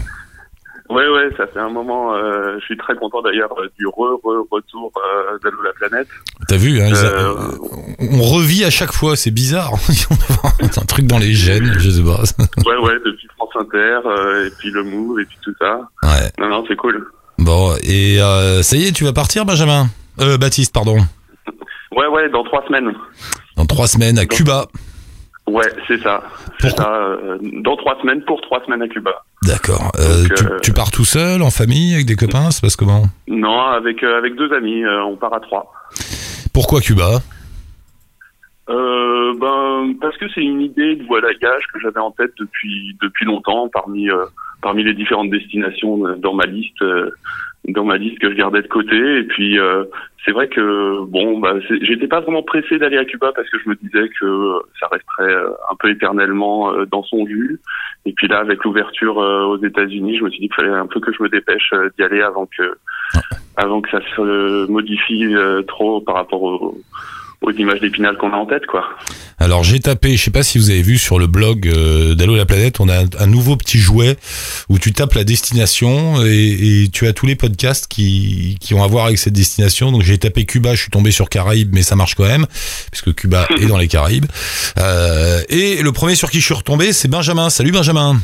Ouais, 0.89 1.07
ouais, 1.07 1.29
ça 1.37 1.45
fait 1.47 1.59
un 1.59 1.69
moment. 1.69 2.15
euh, 2.15 2.57
je 2.59 2.65
suis 2.65 2.77
très 2.77 2.95
content 2.95 3.21
d'ailleurs 3.21 3.51
euh, 3.59 3.67
du 3.77 3.85
re, 3.85 4.17
re 4.23 4.43
retour 4.51 4.91
euh, 4.97 5.37
d'Allo 5.43 5.57
la 5.63 5.73
planète. 5.73 6.07
T'as 6.47 6.57
vu, 6.57 6.81
hein, 6.81 6.87
ils 6.89 6.95
a- 6.97 7.05
Euh, 7.05 7.35
on 8.11 8.21
revit 8.23 8.65
à 8.65 8.71
chaque 8.71 8.91
fois, 8.91 9.15
c'est 9.15 9.29
bizarre. 9.31 9.71
C'est 10.71 10.79
un 10.79 10.85
truc 10.85 11.05
dans 11.05 11.19
les 11.19 11.33
gènes, 11.33 11.73
je 11.77 11.89
sais 11.89 12.03
pas. 12.03 12.21
ouais, 12.69 12.77
ouais, 12.77 12.95
depuis 13.05 13.27
France 13.37 13.49
Inter, 13.59 13.99
euh, 14.05 14.47
et 14.47 14.51
puis 14.59 14.71
le 14.71 14.83
Move, 14.83 15.19
et 15.19 15.25
puis 15.25 15.37
tout 15.43 15.53
ça. 15.59 15.79
Ouais. 16.03 16.31
Non, 16.39 16.49
non, 16.49 16.65
c'est 16.67 16.75
cool. 16.75 17.05
Bon, 17.37 17.73
et 17.83 18.21
euh, 18.21 18.61
ça 18.63 18.75
y 18.75 18.85
est, 18.87 18.91
tu 18.91 19.03
vas 19.05 19.13
partir, 19.13 19.45
Benjamin? 19.45 19.87
Euh, 20.19 20.37
Baptiste, 20.37 20.73
pardon. 20.73 20.97
Ouais, 21.95 22.07
ouais, 22.07 22.29
dans 22.29 22.43
trois 22.43 22.63
semaines. 22.67 22.91
Dans 23.55 23.65
trois 23.65 23.87
semaines 23.87 24.17
à 24.19 24.25
Cuba. 24.25 24.67
Ouais, 25.49 25.67
c'est 25.87 26.01
ça. 26.01 26.21
C'est 26.59 26.75
ça. 26.75 26.93
euh, 26.93 27.37
dans 27.63 27.75
trois 27.75 27.99
semaines, 28.01 28.21
pour 28.23 28.39
trois 28.41 28.63
semaines 28.65 28.81
à 28.81 28.87
Cuba. 28.87 29.11
D'accord. 29.43 29.91
Euh, 29.99 30.25
tu, 30.35 30.45
euh, 30.45 30.59
tu 30.61 30.73
pars 30.73 30.91
tout 30.91 31.05
seul, 31.05 31.41
en 31.41 31.49
famille, 31.49 31.93
avec 31.95 32.05
des 32.05 32.15
copains 32.15 32.51
Ça 32.51 32.51
se 32.51 32.61
passe 32.61 32.75
comment 32.75 33.03
Non, 33.27 33.59
avec 33.61 34.03
avec 34.03 34.35
deux 34.35 34.51
amis, 34.53 34.83
on 34.85 35.15
part 35.15 35.33
à 35.33 35.39
trois. 35.39 35.71
Pourquoi 36.53 36.81
Cuba? 36.81 37.19
Euh, 38.69 39.33
ben 39.39 39.93
parce 39.99 40.15
que 40.17 40.25
c'est 40.35 40.41
une 40.43 40.61
idée 40.61 40.95
de 40.95 41.03
voyage 41.05 41.63
que 41.73 41.79
j'avais 41.81 41.99
en 41.99 42.11
tête 42.11 42.33
depuis 42.37 42.95
depuis 43.01 43.25
longtemps 43.25 43.67
parmi 43.67 44.07
parmi 44.61 44.83
les 44.83 44.93
différentes 44.93 45.31
destinations 45.31 45.97
dans 46.17 46.33
ma 46.33 46.45
liste 46.45 46.83
dans 47.73 47.83
ma 47.83 47.97
liste 47.97 48.19
que 48.19 48.29
je 48.29 48.35
gardais 48.35 48.61
de 48.61 48.67
côté. 48.67 49.19
Et 49.19 49.23
puis 49.23 49.59
euh, 49.59 49.83
c'est 50.25 50.31
vrai 50.31 50.47
que 50.47 51.05
bon 51.05 51.39
bah 51.39 51.55
j'étais 51.81 52.07
pas 52.07 52.19
vraiment 52.19 52.43
pressé 52.43 52.77
d'aller 52.77 52.97
à 52.97 53.05
Cuba 53.05 53.31
parce 53.35 53.49
que 53.49 53.57
je 53.63 53.69
me 53.69 53.75
disais 53.75 54.09
que 54.19 54.59
ça 54.79 54.87
resterait 54.91 55.33
euh, 55.33 55.49
un 55.71 55.75
peu 55.75 55.89
éternellement 55.89 56.71
euh, 56.71 56.85
dans 56.85 57.03
son 57.03 57.25
jus. 57.25 57.59
Et 58.05 58.13
puis 58.13 58.27
là 58.27 58.39
avec 58.39 58.63
l'ouverture 58.63 59.19
euh, 59.19 59.45
aux 59.45 59.63
États-Unis 59.63 60.17
je 60.17 60.23
me 60.23 60.29
suis 60.29 60.39
dit 60.41 60.49
qu'il 60.49 60.55
fallait 60.55 60.75
un 60.75 60.87
peu 60.87 60.99
que 60.99 61.11
je 61.13 61.23
me 61.23 61.29
dépêche 61.29 61.73
d'y 61.97 62.03
aller 62.03 62.21
avant 62.21 62.45
que 62.45 62.75
avant 63.55 63.81
que 63.81 63.89
ça 63.89 64.01
se 64.15 64.69
modifie 64.69 65.33
trop 65.67 66.01
par 66.01 66.15
rapport 66.15 66.43
au 66.43 66.77
aux 67.41 67.51
images 67.51 67.79
d'épinal 67.79 68.17
qu'on 68.17 68.33
a 68.33 68.35
en 68.35 68.45
tête, 68.45 68.65
quoi. 68.65 68.83
Alors 69.37 69.63
j'ai 69.63 69.79
tapé, 69.79 70.17
je 70.17 70.23
sais 70.23 70.31
pas 70.31 70.43
si 70.43 70.57
vous 70.57 70.69
avez 70.69 70.81
vu 70.81 70.97
sur 70.97 71.19
le 71.19 71.27
blog 71.27 71.67
euh, 71.67 72.13
d'Allo 72.13 72.35
la 72.35 72.45
planète, 72.45 72.81
on 72.81 72.89
a 72.89 73.03
un, 73.03 73.05
un 73.17 73.27
nouveau 73.27 73.55
petit 73.55 73.77
jouet 73.77 74.17
où 74.67 74.77
tu 74.77 74.91
tapes 74.91 75.13
la 75.13 75.23
destination 75.23 76.21
et, 76.25 76.83
et 76.83 76.89
tu 76.89 77.07
as 77.07 77.13
tous 77.13 77.25
les 77.25 77.35
podcasts 77.35 77.87
qui, 77.87 78.57
qui 78.59 78.73
ont 78.73 78.83
à 78.83 78.87
voir 78.87 79.05
avec 79.05 79.17
cette 79.17 79.33
destination. 79.33 79.93
Donc 79.93 80.01
j'ai 80.01 80.17
tapé 80.17 80.45
Cuba, 80.45 80.75
je 80.75 80.81
suis 80.81 80.91
tombé 80.91 81.11
sur 81.11 81.29
Caraïbes, 81.29 81.73
mais 81.73 81.81
ça 81.81 81.95
marche 81.95 82.15
quand 82.15 82.27
même 82.27 82.45
puisque 82.91 83.15
Cuba 83.15 83.47
est 83.61 83.67
dans 83.67 83.77
les 83.77 83.87
Caraïbes. 83.87 84.25
Euh, 84.77 85.41
et 85.47 85.81
le 85.81 85.91
premier 85.93 86.15
sur 86.15 86.29
qui 86.29 86.41
je 86.41 86.45
suis 86.45 86.53
retombé, 86.55 86.91
c'est 86.91 87.07
Benjamin. 87.07 87.49
Salut 87.49 87.71
Benjamin. 87.71 88.19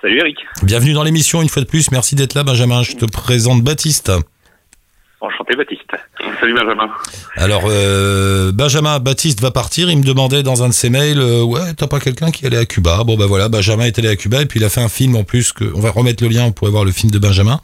Salut 0.00 0.18
Eric. 0.20 0.36
Bienvenue 0.62 0.92
dans 0.92 1.02
l'émission 1.02 1.42
une 1.42 1.48
fois 1.48 1.62
de 1.62 1.68
plus. 1.68 1.90
Merci 1.90 2.14
d'être 2.14 2.34
là 2.34 2.44
Benjamin. 2.44 2.82
Je 2.82 2.92
te 2.92 3.04
présente 3.04 3.62
Baptiste. 3.62 4.12
Enchanté 5.50 5.56
Baptiste. 5.56 5.90
Salut 6.40 6.54
Benjamin. 6.54 6.90
Alors 7.36 7.62
euh, 7.66 8.52
Benjamin 8.52 8.98
Baptiste 8.98 9.40
va 9.40 9.50
partir. 9.50 9.90
Il 9.90 9.98
me 9.98 10.04
demandait 10.04 10.42
dans 10.42 10.62
un 10.62 10.68
de 10.68 10.72
ses 10.72 10.90
mails, 10.90 11.18
euh, 11.18 11.42
ouais, 11.42 11.74
t'as 11.76 11.86
pas 11.86 12.00
quelqu'un 12.00 12.30
qui 12.30 12.46
allait 12.46 12.58
à 12.58 12.66
Cuba? 12.66 13.02
Bon 13.04 13.16
bah 13.16 13.26
voilà, 13.26 13.48
Benjamin 13.48 13.84
est 13.84 13.98
allé 13.98 14.08
à 14.08 14.16
Cuba 14.16 14.42
et 14.42 14.46
puis 14.46 14.60
il 14.60 14.64
a 14.64 14.68
fait 14.68 14.80
un 14.80 14.88
film 14.88 15.16
en 15.16 15.24
plus. 15.24 15.52
Que 15.52 15.64
on 15.74 15.80
va 15.80 15.90
remettre 15.90 16.22
le 16.22 16.30
lien. 16.30 16.44
On 16.44 16.52
pourrait 16.52 16.70
voir 16.70 16.84
le 16.84 16.92
film 16.92 17.10
de 17.10 17.18
Benjamin. 17.18 17.60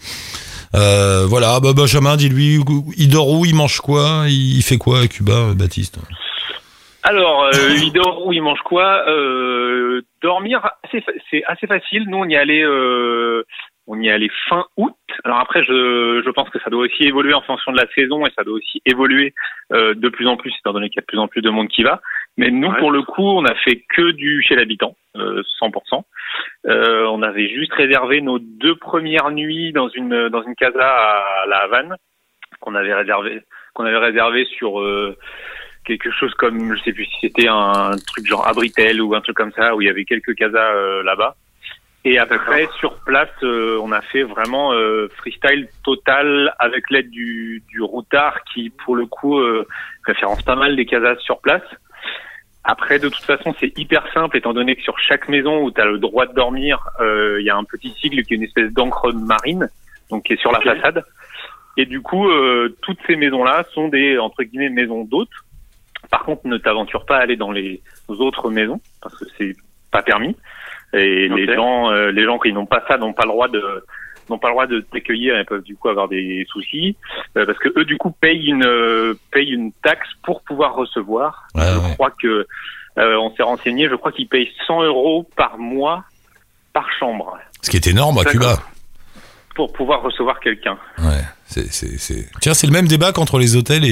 Euh, 0.74 1.26
voilà, 1.26 1.60
bah 1.60 1.72
Benjamin, 1.74 2.16
dis-lui, 2.16 2.60
il 2.96 3.08
dort 3.08 3.30
où, 3.30 3.46
il 3.46 3.54
mange 3.54 3.80
quoi, 3.80 4.24
il 4.26 4.62
fait 4.62 4.78
quoi 4.78 5.00
à 5.00 5.06
Cuba, 5.06 5.54
Baptiste? 5.54 5.98
Alors, 7.02 7.44
euh, 7.44 7.76
il 7.76 7.92
dort 7.92 8.26
où 8.26 8.32
il 8.32 8.42
mange 8.42 8.58
quoi? 8.64 9.08
Euh, 9.08 10.02
Dormir, 10.22 10.68
c'est 11.30 11.44
assez 11.46 11.68
facile. 11.68 12.04
Nous, 12.08 12.18
on 12.18 12.28
y 12.28 12.36
allait, 12.36 12.64
euh, 12.64 13.44
on 13.86 14.00
y 14.00 14.10
allait 14.10 14.30
fin 14.48 14.64
août. 14.76 14.94
Alors 15.24 15.38
après, 15.38 15.62
je, 15.64 16.22
je 16.24 16.30
pense 16.30 16.48
que 16.50 16.58
ça 16.60 16.70
doit 16.70 16.80
aussi 16.84 17.04
évoluer 17.04 17.34
en 17.34 17.42
fonction 17.42 17.72
de 17.72 17.76
la 17.78 17.86
saison 17.94 18.26
et 18.26 18.30
ça 18.36 18.42
doit 18.44 18.54
aussi 18.56 18.82
évoluer 18.84 19.32
euh, 19.72 19.94
de 19.94 20.08
plus 20.08 20.26
en 20.26 20.36
plus, 20.36 20.52
étant 20.58 20.72
donné 20.72 20.88
qu'il 20.88 20.96
y 20.96 21.00
a 21.00 21.02
de 21.02 21.06
plus 21.06 21.18
en 21.18 21.28
plus 21.28 21.40
de 21.42 21.50
monde 21.50 21.68
qui 21.68 21.82
va. 21.82 22.00
Mais 22.36 22.50
nous, 22.50 22.68
Ouais. 22.68 22.78
pour 22.78 22.90
le 22.90 23.02
coup, 23.02 23.22
on 23.24 23.44
a 23.44 23.54
fait 23.54 23.84
que 23.94 24.10
du 24.10 24.42
chez 24.42 24.56
l'habitant, 24.56 24.96
euh, 25.16 25.42
100%. 25.60 26.04
Euh, 26.66 27.04
on 27.06 27.22
avait 27.22 27.48
juste 27.48 27.72
réservé 27.72 28.20
nos 28.20 28.38
deux 28.38 28.74
premières 28.76 29.30
nuits 29.30 29.72
dans 29.72 29.88
une 29.88 30.28
dans 30.28 30.42
une 30.42 30.54
casa 30.54 30.84
à 30.86 31.46
la 31.48 31.58
Havane 31.58 31.96
qu'on 32.60 32.74
avait 32.74 32.92
réservé 32.94 33.40
qu'on 33.74 33.84
avait 33.84 33.96
réservé 33.98 34.44
sur 34.56 34.80
euh, 34.80 35.16
quelque 35.86 36.10
chose 36.10 36.34
comme 36.34 36.74
je 36.76 36.82
sais 36.82 36.92
plus 36.92 37.04
si 37.06 37.16
c'était 37.22 37.48
un 37.48 37.92
truc 38.06 38.26
genre 38.26 38.46
Abritel 38.46 39.00
ou 39.00 39.14
un 39.14 39.20
truc 39.20 39.36
comme 39.36 39.52
ça 39.52 39.74
où 39.76 39.80
il 39.80 39.86
y 39.86 39.90
avait 39.90 40.04
quelques 40.04 40.34
casas 40.34 40.74
euh, 40.74 41.02
là-bas. 41.04 41.36
Et 42.08 42.20
après 42.20 42.68
sur 42.78 43.00
place, 43.00 43.28
euh, 43.42 43.80
on 43.82 43.90
a 43.90 44.00
fait 44.00 44.22
vraiment 44.22 44.72
euh, 44.72 45.08
freestyle 45.16 45.66
total 45.82 46.54
avec 46.60 46.88
l'aide 46.88 47.10
du, 47.10 47.64
du 47.66 47.82
routard 47.82 48.44
qui 48.44 48.70
pour 48.70 48.94
le 48.94 49.06
coup 49.06 49.40
euh, 49.40 49.66
référence 50.04 50.40
pas 50.42 50.54
mal 50.54 50.76
des 50.76 50.86
casas 50.86 51.16
sur 51.16 51.40
place. 51.40 51.64
Après, 52.62 53.00
de 53.00 53.08
toute 53.08 53.24
façon, 53.24 53.56
c'est 53.58 53.76
hyper 53.76 54.06
simple 54.14 54.36
étant 54.36 54.52
donné 54.52 54.76
que 54.76 54.82
sur 54.82 54.96
chaque 55.00 55.28
maison 55.28 55.64
où 55.64 55.72
tu 55.72 55.80
as 55.80 55.84
le 55.84 55.98
droit 55.98 56.26
de 56.26 56.32
dormir, 56.32 56.78
euh, 57.00 57.40
il 57.40 57.44
y 57.44 57.50
a 57.50 57.56
un 57.56 57.64
petit 57.64 57.90
sigle 58.00 58.22
qui 58.22 58.34
est 58.34 58.36
une 58.36 58.44
espèce 58.44 58.72
d'encre 58.72 59.12
marine, 59.12 59.68
donc 60.08 60.26
qui 60.26 60.34
est 60.34 60.40
sur 60.40 60.52
la 60.52 60.60
façade. 60.60 61.04
Et 61.76 61.86
du 61.86 62.02
coup, 62.02 62.28
euh, 62.28 62.76
toutes 62.82 63.00
ces 63.08 63.16
maisons-là 63.16 63.64
sont 63.74 63.88
des 63.88 64.16
entre 64.16 64.44
guillemets 64.44 64.70
maisons 64.70 65.02
d'hôtes. 65.02 65.28
Par 66.08 66.22
contre, 66.22 66.46
ne 66.46 66.56
t'aventure 66.56 67.04
pas 67.04 67.16
à 67.16 67.22
aller 67.22 67.36
dans 67.36 67.50
les 67.50 67.82
autres 68.06 68.48
maisons 68.48 68.80
parce 69.02 69.18
que 69.18 69.24
c'est 69.36 69.56
pas 69.90 70.02
permis. 70.02 70.36
Et 70.92 71.28
les 71.28 71.54
gens, 71.54 71.90
euh, 71.90 72.10
les 72.10 72.24
gens 72.24 72.38
qui 72.38 72.52
n'ont 72.52 72.66
pas 72.66 72.82
ça 72.88 72.96
n'ont 72.96 73.12
pas 73.12 73.24
le 73.24 73.30
droit 73.30 73.48
de 73.48 73.84
n'ont 74.28 74.38
pas 74.38 74.48
le 74.48 74.54
droit 74.54 74.66
de 74.66 74.80
t'accueillir 74.80 75.38
et 75.38 75.44
peuvent 75.44 75.62
du 75.62 75.76
coup 75.76 75.88
avoir 75.88 76.08
des 76.08 76.46
soucis 76.50 76.96
euh, 77.36 77.46
parce 77.46 77.58
que 77.58 77.68
eux 77.78 77.84
du 77.84 77.96
coup 77.96 78.10
payent 78.10 78.48
une 78.48 78.64
euh, 78.64 79.14
payent 79.30 79.52
une 79.52 79.72
taxe 79.84 80.08
pour 80.24 80.42
pouvoir 80.42 80.74
recevoir. 80.74 81.46
Ouais, 81.54 81.62
je 81.62 81.78
ouais. 81.78 81.94
crois 81.94 82.10
que 82.10 82.46
euh, 82.98 83.16
on 83.18 83.34
s'est 83.36 83.42
renseigné. 83.42 83.88
Je 83.88 83.94
crois 83.94 84.12
qu'ils 84.12 84.28
payent 84.28 84.50
100 84.66 84.84
euros 84.84 85.28
par 85.36 85.58
mois 85.58 86.04
par 86.72 86.86
chambre 86.98 87.38
Ce 87.62 87.70
qui 87.70 87.76
est 87.76 87.86
énorme 87.86 88.18
à. 88.18 88.24
Cuba. 88.24 88.56
pour 89.54 89.72
pouvoir 89.72 90.02
recevoir 90.02 90.40
quelqu'un. 90.40 90.78
Ouais, 90.98 91.15
c'est. 91.70 92.28
Tiens, 92.40 92.54
c'est 92.54 92.66
le 92.66 92.72
même 92.72 92.86
débat 92.88 93.12
qu'entre 93.12 93.38
les 93.38 93.56
hôtels 93.56 93.84
et, 93.84 93.88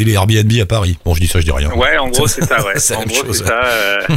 et 0.00 0.04
les 0.04 0.14
Airbnb 0.14 0.50
à 0.60 0.66
Paris. 0.66 0.98
Bon, 1.04 1.14
je 1.14 1.20
dis 1.20 1.26
ça, 1.26 1.40
je 1.40 1.44
dis 1.44 1.52
rien. 1.52 1.70
Ouais, 1.74 1.96
en 1.98 2.08
gros 2.08 2.26
c'est 2.26 2.42
ça. 2.44 2.64
Ouais. 2.64 2.72
C'est 2.78 2.94
la 2.94 3.00
en 3.00 3.02
même 3.02 3.08
gros 3.10 3.26
chose, 3.26 3.38
c'est 3.38 3.44
ça. 3.46 3.60
euh, 3.64 3.98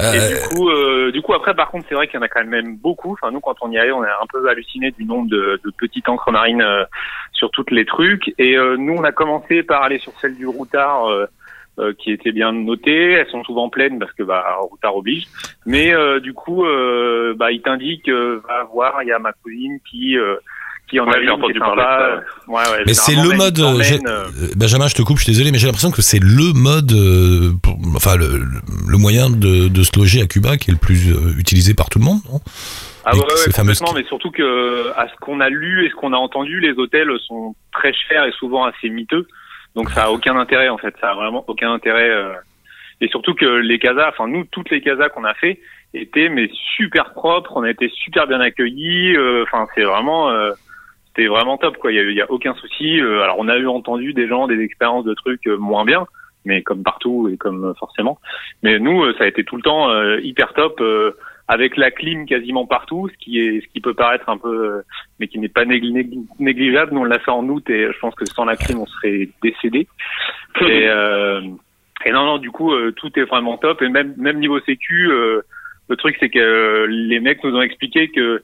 Euh, 0.00 0.12
Et 0.12 0.34
du 0.34 0.48
coup, 0.56 0.68
euh, 0.70 1.12
du 1.12 1.22
coup, 1.22 1.34
après, 1.34 1.54
par 1.54 1.70
contre, 1.70 1.86
c'est 1.88 1.94
vrai 1.94 2.08
qu'il 2.08 2.16
y 2.16 2.18
en 2.18 2.22
a 2.22 2.28
quand 2.28 2.44
même 2.44 2.76
beaucoup. 2.78 3.12
Enfin, 3.12 3.30
nous, 3.30 3.38
quand 3.38 3.54
on 3.60 3.70
y 3.70 3.78
allait, 3.78 3.92
on 3.92 4.02
a 4.02 4.08
un 4.08 4.26
peu 4.32 4.48
halluciné 4.48 4.90
du 4.90 5.04
nombre 5.04 5.28
de, 5.30 5.60
de 5.64 5.70
petites 5.78 6.08
encres 6.08 6.32
marines 6.32 6.62
euh, 6.62 6.82
sur 7.32 7.48
toutes 7.52 7.70
les 7.70 7.84
trucs. 7.84 8.34
Et 8.38 8.56
euh, 8.56 8.76
nous, 8.76 8.94
on 8.94 9.04
a 9.04 9.12
commencé 9.12 9.62
par 9.62 9.84
aller 9.84 10.00
sur 10.00 10.12
celle 10.20 10.34
du 10.34 10.48
routard, 10.48 11.08
euh, 11.08 11.26
euh, 11.78 11.92
qui 11.96 12.10
était 12.10 12.32
bien 12.32 12.50
notée. 12.50 13.12
Elles 13.12 13.28
sont 13.30 13.44
souvent 13.44 13.68
pleines 13.68 14.00
parce 14.00 14.12
que 14.14 14.24
bah, 14.24 14.56
routard 14.62 14.96
oblige. 14.96 15.26
Mais 15.64 15.94
euh, 15.94 16.18
du 16.18 16.32
coup, 16.34 16.64
euh, 16.64 17.34
bah, 17.36 17.52
il 17.52 17.62
t'indique, 17.62 18.08
euh, 18.08 18.42
va 18.48 18.64
voir. 18.64 19.00
Il 19.04 19.06
y 19.08 19.12
a 19.12 19.20
ma 19.20 19.32
cousine 19.44 19.78
qui 19.88 20.18
euh, 20.18 20.34
qui 20.88 21.00
en 21.00 21.06
Ouais, 21.06 21.26
a 21.26 21.32
entendu 21.34 21.52
qui 21.52 21.58
est 21.58 21.60
parler. 21.60 21.82
Ouais, 22.46 22.54
ouais, 22.56 22.82
Mais 22.86 22.94
c'est 22.94 23.14
le 23.14 23.36
mode. 23.36 23.58
euh, 23.58 23.78
euh, 23.80 23.98
euh, 24.06 24.48
Benjamin, 24.56 24.86
je 24.88 24.94
te 24.94 25.02
coupe, 25.02 25.18
je 25.18 25.24
suis 25.24 25.32
désolé, 25.32 25.50
mais 25.50 25.58
j'ai 25.58 25.66
l'impression 25.66 25.90
que 25.90 26.02
c'est 26.02 26.20
le 26.22 26.52
mode, 26.54 26.92
euh, 26.92 27.52
pour- 27.62 27.78
enfin 27.96 28.16
le, 28.16 28.38
le- 28.88 28.98
moyen 28.98 29.30
de, 29.30 29.68
de 29.68 29.82
se 29.82 29.98
loger 29.98 30.22
à 30.22 30.26
Cuba 30.26 30.56
qui 30.56 30.70
est 30.70 30.74
le 30.74 30.78
plus 30.78 31.12
euh, 31.12 31.38
utilisé 31.38 31.74
par 31.74 31.88
tout 31.90 31.98
le 31.98 32.04
monde, 32.04 32.20
non? 32.30 32.40
Ah 33.06 33.14
ouais, 33.14 33.22
complètement, 33.54 33.92
mais 33.94 34.04
surtout 34.04 34.30
que 34.30 34.90
à 34.96 35.06
ce 35.08 35.14
qu'on 35.20 35.40
a 35.40 35.50
lu 35.50 35.84
et 35.84 35.90
ce 35.90 35.94
qu'on 35.94 36.12
a 36.14 36.16
entendu, 36.16 36.60
les 36.60 36.72
hôtels 36.72 37.10
sont 37.26 37.54
très 37.72 37.92
chers 37.92 38.24
et 38.24 38.32
souvent 38.32 38.64
assez 38.64 38.88
miteux. 38.88 39.26
Donc 39.74 39.90
ça 39.90 40.04
a 40.04 40.10
aucun 40.10 40.36
intérêt 40.38 40.68
en 40.70 40.78
fait, 40.78 40.94
ça 41.00 41.10
a 41.10 41.14
vraiment 41.14 41.44
aucun 41.48 41.72
intérêt. 41.72 42.08
euh. 42.08 42.32
Et 43.02 43.08
surtout 43.08 43.34
que 43.34 43.44
les 43.44 43.78
casas, 43.78 44.08
enfin 44.08 44.26
nous, 44.28 44.44
toutes 44.50 44.70
les 44.70 44.80
casas 44.80 45.08
qu'on 45.10 45.24
a 45.24 45.34
fait 45.34 45.60
étaient 45.92 46.28
mais 46.30 46.48
super 46.76 47.12
propres, 47.12 47.52
on 47.56 47.62
a 47.64 47.70
été 47.70 47.90
super 47.94 48.26
bien 48.26 48.40
accueillis. 48.40 49.16
euh, 49.16 49.42
Enfin 49.42 49.66
c'est 49.74 49.82
vraiment, 49.82 50.30
euh, 50.30 50.52
c'était 51.14 51.28
vraiment 51.28 51.56
top 51.58 51.76
quoi. 51.78 51.92
Il 51.92 52.10
y 52.10 52.14
y 52.14 52.20
a 52.22 52.30
aucun 52.30 52.54
souci. 52.54 53.00
Euh, 53.00 53.22
alors 53.22 53.36
on 53.38 53.48
a 53.48 53.56
eu 53.56 53.66
entendu 53.68 54.12
des 54.12 54.26
gens 54.28 54.46
des 54.46 54.60
expériences 54.60 55.04
de 55.04 55.14
trucs 55.14 55.46
euh, 55.46 55.56
moins 55.56 55.84
bien, 55.84 56.06
mais 56.44 56.62
comme 56.62 56.82
partout 56.82 57.28
et 57.32 57.36
comme 57.36 57.64
euh, 57.64 57.74
forcément. 57.74 58.18
Mais 58.62 58.78
nous, 58.78 59.04
euh, 59.04 59.14
ça 59.18 59.24
a 59.24 59.26
été 59.28 59.44
tout 59.44 59.56
le 59.56 59.62
temps 59.62 59.90
euh, 59.90 60.20
hyper 60.22 60.52
top. 60.54 60.80
euh, 60.80 61.12
avec 61.46 61.76
la 61.76 61.90
clim 61.90 62.24
quasiment 62.24 62.64
partout, 62.66 63.10
ce 63.12 63.18
qui 63.22 63.38
est 63.38 63.60
ce 63.60 63.66
qui 63.68 63.82
peut 63.82 63.92
paraître 63.92 64.30
un 64.30 64.38
peu, 64.38 64.48
euh, 64.78 64.82
mais 65.20 65.28
qui 65.28 65.38
n'est 65.38 65.50
pas 65.50 65.66
négli- 65.66 65.92
négli- 65.92 66.26
négligeable. 66.38 66.94
Nous 66.94 67.00
on 67.02 67.04
l'a 67.04 67.18
fait 67.18 67.30
en 67.30 67.46
août 67.50 67.68
et 67.68 67.92
je 67.92 67.98
pense 67.98 68.14
que 68.14 68.24
sans 68.24 68.46
la 68.46 68.56
clim 68.56 68.78
on 68.78 68.86
serait 68.86 69.28
décédé. 69.42 69.86
Et, 70.62 70.88
euh, 70.88 71.42
et 72.06 72.12
non 72.12 72.24
non, 72.24 72.38
du 72.38 72.50
coup 72.50 72.72
euh, 72.72 72.92
tout 72.92 73.10
est 73.18 73.24
vraiment 73.24 73.58
top 73.58 73.82
et 73.82 73.90
même 73.90 74.14
même 74.16 74.38
niveau 74.38 74.58
sécu, 74.60 75.10
euh, 75.10 75.42
le 75.90 75.96
truc 75.96 76.16
c'est 76.18 76.30
que 76.30 76.86
les 76.88 77.20
mecs 77.20 77.44
nous 77.44 77.54
ont 77.54 77.60
expliqué 77.62 78.08
que 78.08 78.42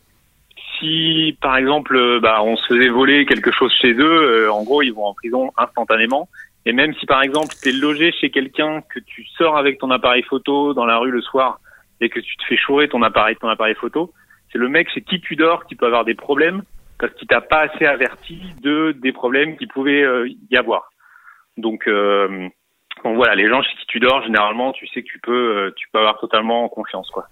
si 0.81 1.37
par 1.41 1.57
exemple 1.57 1.97
euh, 1.97 2.19
bah 2.21 2.43
on 2.43 2.57
se 2.57 2.67
faisait 2.67 2.89
voler 2.89 3.25
quelque 3.27 3.53
chose 3.53 3.73
chez 3.81 3.93
eux, 3.93 4.47
euh, 4.47 4.53
en 4.53 4.65
gros 4.65 4.83
ils 4.83 4.93
vont 4.93 5.05
en 5.05 5.15
prison 5.15 5.53
instantanément. 5.57 6.29
Et 6.67 6.73
même 6.73 6.93
si 6.95 7.07
par 7.07 7.23
exemple 7.23 7.55
t'es 7.63 7.73
logé 7.73 8.13
chez 8.13 8.31
quelqu'un 8.31 8.83
que 8.93 8.99
tu 8.99 9.25
sors 9.39 9.57
avec 9.57 9.79
ton 9.79 9.91
appareil 9.91 10.23
photo 10.25 10.75
dans 10.75 10.87
la 10.87 10.99
rue 10.99 11.11
le 11.11 11.23
soir 11.23 11.61
et 12.01 12.09
que 12.09 12.19
tu 12.19 12.37
te 12.37 12.45
fais 12.45 12.57
chourer 12.57 12.89
ton 12.89 13.03
appareil, 13.03 13.37
ton 13.37 13.49
appareil 13.49 13.75
photo, 13.75 14.13
c'est 14.51 14.59
le 14.59 14.69
mec 14.69 14.91
chez 14.91 15.03
qui 15.03 15.21
tu 15.21 15.37
dors 15.37 15.65
qui 15.67 15.77
peut 15.77 15.87
avoir 15.87 16.05
des 16.05 16.15
problèmes 16.15 16.63
parce 16.99 17.15
qu'il 17.15 17.29
t'a 17.29 17.41
pas 17.41 17.61
assez 17.61 17.87
averti 17.87 18.41
de 18.63 18.93
des 18.93 19.13
problèmes 19.13 19.57
qui 19.57 19.67
pouvaient 19.67 20.03
euh, 20.03 20.29
y 20.51 20.57
avoir. 20.57 20.91
Donc, 21.57 21.89
euh, 21.89 22.49
donc 23.05 23.17
voilà, 23.17 23.35
les 23.35 23.49
gens 23.49 23.63
chez 23.63 23.77
qui 23.77 23.87
tu 23.87 24.01
dors, 24.01 24.23
généralement, 24.23 24.73
tu 24.73 24.87
sais 24.89 25.03
que 25.03 25.09
tu 25.09 25.19
peux, 25.19 25.57
euh, 25.57 25.71
tu 25.77 25.89
peux 25.93 25.99
avoir 25.99 26.19
totalement 26.19 26.69
confiance, 26.69 27.09
quoi. 27.11 27.27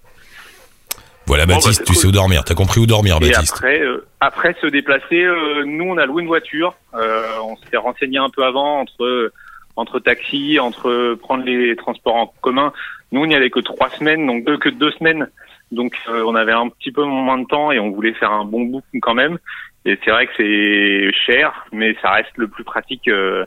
Voilà, 1.29 1.45
Bon, 1.45 1.53
bah, 1.53 1.55
Baptiste, 1.55 1.77
c'est 1.79 1.83
tu 1.85 1.93
cool. 1.93 2.01
sais 2.01 2.07
où 2.07 2.11
dormir. 2.11 2.43
T'as 2.43 2.55
compris 2.55 2.81
où 2.81 2.85
dormir, 2.85 3.17
Et 3.21 3.29
Baptiste. 3.31 3.53
après, 3.55 3.79
euh, 3.81 4.05
après 4.19 4.53
se 4.59 4.67
déplacer, 4.67 5.23
euh, 5.23 5.63
nous 5.65 5.85
on 5.85 5.97
a 5.97 6.05
loué 6.05 6.21
une 6.23 6.27
voiture. 6.27 6.73
Euh, 6.95 7.23
on 7.43 7.55
s'est 7.55 7.77
renseigné 7.77 8.17
un 8.17 8.29
peu 8.29 8.43
avant 8.43 8.81
entre 8.81 9.31
entre 9.77 9.99
taxis, 9.99 10.59
entre 10.59 11.13
prendre 11.21 11.45
les 11.45 11.75
transports 11.77 12.15
en 12.15 12.33
commun. 12.41 12.73
Nous 13.13 13.21
on 13.21 13.25
n'y 13.27 13.35
allait 13.35 13.49
que 13.49 13.61
trois 13.61 13.89
semaines, 13.91 14.25
donc 14.27 14.43
deux 14.43 14.57
que 14.57 14.67
deux 14.69 14.91
semaines. 14.91 15.29
Donc 15.71 15.93
euh, 16.09 16.23
on 16.25 16.35
avait 16.35 16.51
un 16.51 16.67
petit 16.67 16.91
peu 16.91 17.03
moins 17.05 17.37
de 17.37 17.45
temps 17.45 17.71
et 17.71 17.79
on 17.79 17.91
voulait 17.91 18.13
faire 18.13 18.31
un 18.31 18.43
bon 18.43 18.63
bout 18.65 18.83
quand 19.01 19.13
même. 19.13 19.37
Et 19.85 19.97
c'est 20.03 20.11
vrai 20.11 20.27
que 20.27 20.33
c'est 20.35 21.11
cher, 21.25 21.65
mais 21.71 21.95
ça 22.01 22.11
reste 22.11 22.35
le 22.35 22.47
plus 22.47 22.63
pratique 22.65 23.07
euh, 23.07 23.45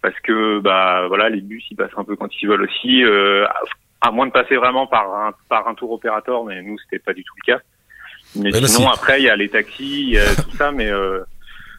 parce 0.00 0.18
que 0.20 0.60
bah 0.60 1.04
voilà 1.08 1.28
les 1.28 1.40
bus 1.42 1.64
ils 1.70 1.76
passent 1.76 1.90
un 1.96 2.04
peu 2.04 2.14
quand 2.16 2.28
ils 2.40 2.46
veulent 2.48 2.62
aussi. 2.62 3.02
euh, 3.04 3.44
à 4.00 4.10
moins 4.10 4.26
de 4.26 4.32
passer 4.32 4.56
vraiment 4.56 4.86
par 4.86 5.12
un 5.14 5.32
par 5.48 5.66
un 5.68 5.74
tour 5.74 5.92
opérateur, 5.92 6.44
mais 6.44 6.62
nous 6.62 6.76
c'était 6.78 7.02
pas 7.02 7.12
du 7.12 7.24
tout 7.24 7.34
le 7.44 7.52
cas. 7.54 7.60
Mais 8.36 8.50
bah, 8.50 8.58
sinon 8.66 8.88
si. 8.88 8.94
après 8.94 9.20
il 9.20 9.24
y 9.24 9.30
a 9.30 9.36
les 9.36 9.48
taxis, 9.48 10.02
il 10.02 10.10
y 10.10 10.18
a 10.18 10.34
tout 10.34 10.50
ça, 10.52 10.72
mais 10.72 10.90
euh, 10.90 11.20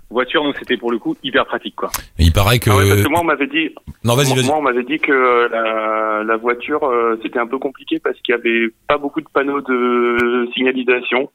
voiture 0.10 0.44
nous 0.44 0.54
c'était 0.54 0.78
pour 0.78 0.92
le 0.92 1.00
coup 1.00 1.16
hyper 1.24 1.46
pratique 1.46 1.76
quoi. 1.76 1.90
Il 2.18 2.32
paraît 2.32 2.60
que. 2.60 2.70
Ah 2.70 2.78
ouais, 2.78 2.88
parce 2.88 3.04
que 3.04 3.10
moi 3.10 3.22
on 3.22 3.26
m'avait 3.26 3.48
dit, 3.48 3.74
Non, 4.04 4.16
vas-y, 4.16 4.28
moi, 4.28 4.36
vas-y. 4.38 4.48
moi, 4.48 4.58
on 4.58 4.62
m'avait 4.62 4.84
dit 4.84 5.00
que 5.00 5.12
euh, 5.12 5.48
la, 5.50 6.24
la 6.24 6.38
voiture 6.38 6.84
euh, 6.84 7.20
c'était 7.22 7.40
un 7.40 7.48
peu 7.48 7.60
compliqué 7.60 8.00
parce 8.00 8.20
qu'il 8.22 8.34
y 8.34 8.38
avait 8.38 8.70
pas 8.88 8.98
beaucoup 8.98 9.22
de 9.22 9.30
panneaux 9.34 9.62
de 9.62 10.50
signalisation 10.54 11.30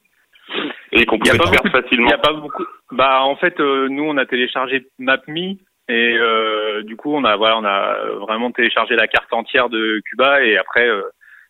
et 0.93 1.07
qu'on 1.07 1.19
pouvait 1.19 1.39
pas 1.39 1.51
faire 1.51 1.73
facilement. 1.73 2.07
Il 2.07 2.11
y 2.11 2.15
a 2.15 2.19
pas 2.19 2.33
beaucoup. 2.33 2.65
Bah 2.91 3.23
en 3.23 3.37
fait 3.37 3.59
euh, 3.61 3.89
nous 3.89 4.05
on 4.05 4.17
a 4.17 4.27
téléchargé 4.27 4.87
MapMe 4.99 5.57
et 5.93 6.17
euh, 6.19 6.83
du 6.83 6.97
coup 6.97 7.15
on 7.15 7.25
a 7.25 7.37
voilà 7.37 7.59
on 7.59 7.65
a 7.65 7.97
vraiment 8.21 8.51
téléchargé 8.51 8.97
la 8.97 9.09
carte 9.09 9.33
entière 9.33 9.69
de 9.69 10.01
Cuba 10.07 10.43
et 10.43 10.57
après 10.57 10.89
euh, 10.89 11.03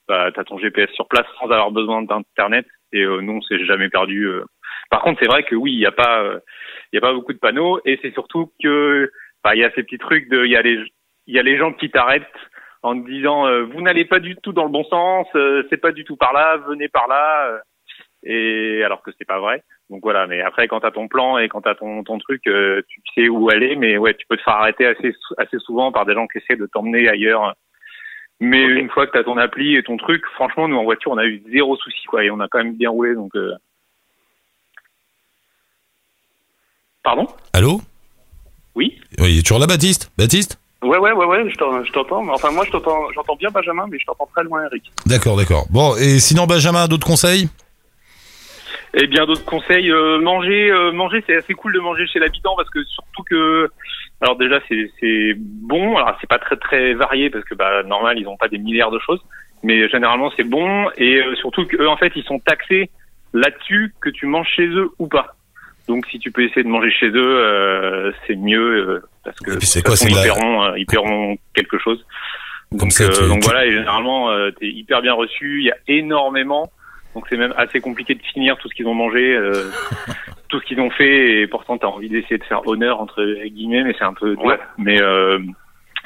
bah 0.09 0.31
t'as 0.35 0.45
ton 0.45 0.59
GPS 0.59 0.91
sur 0.91 1.07
place 1.07 1.27
sans 1.39 1.47
avoir 1.47 1.71
besoin 1.71 2.03
d'internet 2.03 2.67
et 2.93 3.03
euh, 3.03 3.21
nous 3.21 3.35
on 3.35 3.43
s'est 3.43 3.65
jamais 3.65 3.89
perdu. 3.89 4.25
euh. 4.27 4.45
Par 4.91 5.03
contre 5.03 5.21
c'est 5.23 5.29
vrai 5.29 5.45
que 5.45 5.55
oui 5.55 5.73
il 5.73 5.79
y 5.79 5.87
a 5.87 5.93
pas 5.93 6.23
euh, 6.23 6.41
il 6.93 6.97
y 6.97 6.99
a 6.99 7.01
pas 7.01 7.13
beaucoup 7.13 7.33
de 7.33 7.39
panneaux 7.39 7.81
et 7.85 7.99
c'est 8.03 8.13
surtout 8.13 8.51
que 8.63 9.11
bah 9.45 9.55
il 9.55 9.61
y 9.61 9.65
a 9.65 9.71
ces 9.75 9.85
petits 9.85 9.99
trucs 9.99 10.29
de 10.29 10.45
il 10.45 10.51
y 10.51 10.57
a 10.57 10.63
les 10.63 10.79
il 11.29 11.35
y 11.35 11.39
a 11.39 11.43
les 11.43 11.57
gens 11.57 11.73
qui 11.73 11.91
t'arrêtent 11.91 12.27
en 12.83 13.01
te 13.01 13.09
disant 13.09 13.47
euh, 13.47 13.63
vous 13.63 13.81
n'allez 13.81 14.05
pas 14.05 14.19
du 14.19 14.35
tout 14.37 14.53
dans 14.53 14.65
le 14.65 14.71
bon 14.71 14.85
sens, 14.85 15.29
euh, 15.37 15.63
c'est 15.71 15.81
pas 15.81 15.93
du 15.93 16.05
tout 16.05 16.17
par 16.17 16.33
là, 16.33 16.57
venez 16.69 16.89
par 16.89 17.07
là. 17.07 17.61
Et 18.23 18.83
alors 18.85 19.03
que 19.03 19.11
c'est 19.19 19.25
pas 19.27 19.39
vrai. 19.41 19.63
Donc 19.91 20.01
voilà, 20.03 20.27
mais 20.27 20.41
après 20.41 20.69
quand 20.69 20.81
t'as 20.81 20.91
ton 20.91 21.09
plan 21.09 21.39
et 21.39 21.49
quand 21.49 21.63
t'as 21.63 21.75
ton 21.75 22.03
ton 22.05 22.19
truc, 22.19 22.47
euh, 22.47 22.83
tu 22.89 23.01
sais 23.15 23.29
où 23.29 23.51
aller, 23.51 23.77
mais 23.77 23.99
ouais, 23.99 24.15
tu 24.15 24.27
peux 24.27 24.37
te 24.37 24.43
faire 24.43 24.55
arrêter 24.55 24.87
assez 24.87 25.15
assez 25.39 25.59
souvent 25.59 25.93
par 25.93 26.07
des 26.07 26.15
gens 26.15 26.27
qui 26.27 26.39
essaient 26.39 26.57
de 26.57 26.67
t'emmener 26.67 27.09
ailleurs. 27.09 27.55
Mais 28.41 28.63
une 28.65 28.91
fois 28.91 29.07
que 29.07 29.13
t'as 29.13 29.25
ton 29.25 29.37
appli 29.37 29.77
et 29.77 29.83
ton 29.83 29.97
truc, 29.97 30.25
franchement, 30.35 30.67
nous 30.67 30.77
en 30.77 30.85
voiture, 30.85 31.13
on 31.13 31.19
a 31.19 31.27
eu 31.27 31.43
zéro 31.53 31.77
souci 31.77 32.05
quoi, 32.07 32.25
et 32.25 32.31
on 32.31 32.41
a 32.41 32.49
quand 32.49 32.59
même 32.59 32.75
bien 32.75 32.91
roulé. 32.91 33.15
Donc 33.15 33.35
euh... 33.37 33.53
pardon? 37.03 37.27
Allô? 37.53 37.81
Oui? 38.75 38.99
Oui, 39.19 39.33
il 39.35 39.39
est 39.39 39.43
toujours 39.43 39.59
là, 39.59 39.67
Baptiste? 39.67 40.11
Baptiste? 40.17 40.59
Ouais, 40.83 40.99
ouais, 40.99 41.13
ouais, 41.13 41.27
ouais, 41.27 41.49
je 41.49 41.55
t'en- 41.57 41.85
je 41.85 41.93
t'entends. 41.93 42.27
Enfin, 42.31 42.51
moi, 42.51 42.65
je 42.65 42.73
t'entends, 42.73 43.13
j'entends 43.13 43.37
bien 43.37 43.51
Benjamin, 43.51 43.87
mais 43.89 43.99
je 44.01 44.07
t'entends 44.07 44.29
très 44.35 44.43
loin, 44.43 44.65
Eric. 44.65 44.91
D'accord, 45.07 45.37
d'accord. 45.37 45.67
Bon, 45.71 45.95
et 45.97 46.19
sinon, 46.19 46.47
Benjamin, 46.47 46.89
d'autres 46.89 47.07
conseils? 47.07 47.49
Et 48.95 49.07
bien 49.07 49.25
d'autres 49.25 49.45
conseils, 49.45 49.91
euh, 49.91 50.19
manger, 50.21 50.71
euh, 50.71 50.93
manger, 50.93 51.25
c'est 51.27 51.37
assez 51.37 51.55
cool 51.55 51.73
de 51.73 51.81
manger 51.81 52.07
chez 52.07 52.19
l'habitant 52.19 52.55
parce 52.57 52.69
que 52.69 52.85
surtout 52.85 53.23
que, 53.23 53.71
alors 54.21 54.37
déjà 54.37 54.61
c'est 54.69 55.35
bon, 55.39 55.97
alors 55.97 56.17
c'est 56.21 56.29
pas 56.29 56.39
très 56.39 56.57
très 56.57 56.93
varié 56.93 57.31
parce 57.31 57.45
que 57.45 57.55
bah 57.55 57.83
normal 57.85 58.19
ils 58.19 58.29
ont 58.29 58.37
pas 58.37 58.49
des 58.49 58.59
milliards 58.59 58.91
de 58.91 58.99
choses, 58.99 59.21
mais 59.63 59.89
généralement 59.89 60.31
c'est 60.37 60.45
bon 60.45 60.91
et 60.99 61.23
euh, 61.23 61.35
surtout 61.37 61.65
qu'eux 61.67 61.89
en 61.89 61.97
fait 61.97 62.13
ils 62.17 62.25
sont 62.25 62.39
taxés 62.41 62.91
là-dessus 63.33 63.95
que 64.01 64.11
tu 64.11 64.27
manges 64.27 64.49
chez 64.55 64.67
eux 64.67 64.91
ou 64.99 65.09
pas. 65.09 65.37
Donc 65.89 66.07
si 66.09 66.19
tu 66.19 66.31
peux 66.31 66.43
essayer 66.45 66.63
de 66.63 66.69
manger 66.69 66.91
chez 66.91 67.09
eux, 67.09 67.17
euh, 67.17 68.13
c'est 68.27 68.37
mieux 68.37 68.61
euh, 68.89 69.03
parce 69.25 69.39
que 69.41 69.59
c'est 69.65 69.81
quoi, 69.83 69.93
façon, 69.93 70.09
ils 70.09 70.15
la- 70.17 70.23
paieront, 70.23 70.65
euh, 70.65 70.79
ils 70.79 70.87
paieront 70.87 71.37
quelque 71.55 71.79
chose. 71.79 72.05
Comme 72.71 72.79
Donc, 72.81 72.93
ça, 72.93 73.05
euh, 73.05 73.11
tu- 73.11 73.27
donc 73.29 73.41
tu- 73.41 73.47
voilà, 73.49 73.65
et 73.65 73.71
généralement 73.73 74.31
euh, 74.31 74.51
t'es 74.51 74.67
hyper 74.69 75.01
bien 75.01 75.15
reçu. 75.15 75.61
Il 75.61 75.65
y 75.67 75.71
a 75.71 75.77
énormément, 75.89 76.71
donc 77.15 77.27
c'est 77.29 77.37
même 77.37 77.55
assez 77.57 77.81
compliqué 77.81 78.15
de 78.15 78.23
finir 78.23 78.57
tout 78.57 78.69
ce 78.69 78.75
qu'ils 78.75 78.87
ont 78.87 78.95
mangé, 78.95 79.35
euh, 79.35 79.71
tout 80.49 80.61
ce 80.61 80.65
qu'ils 80.65 80.81
ont 80.81 80.91
fait, 80.91 81.41
et 81.41 81.47
pourtant 81.47 81.79
t'as 81.79 81.89
envie 81.89 82.09
d'essayer 82.09 82.39
de 82.39 82.45
faire 82.45 82.67
honneur 82.67 83.01
entre 83.01 83.25
guillemets, 83.47 83.85
mais 83.85 83.95
c'est 83.99 84.05
un 84.05 84.15
peu. 84.15 84.35
Ouais. 84.35 84.59
Mais 84.79 85.01
euh, 85.01 85.39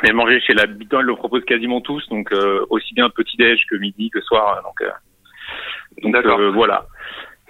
mais 0.02 0.12
manger 0.12 0.40
chez 0.40 0.52
l'habitant, 0.52 1.00
ils 1.00 1.06
le 1.06 1.16
proposent 1.16 1.44
quasiment 1.44 1.80
tous, 1.80 2.06
donc 2.08 2.32
euh, 2.32 2.64
aussi 2.70 2.94
bien 2.94 3.08
petit 3.08 3.36
déj 3.36 3.64
que 3.70 3.76
midi 3.76 4.10
que 4.10 4.20
soir. 4.20 4.62
Donc 4.62 4.80
euh, 4.82 4.90
donc 6.02 6.14
euh, 6.14 6.50
voilà. 6.50 6.86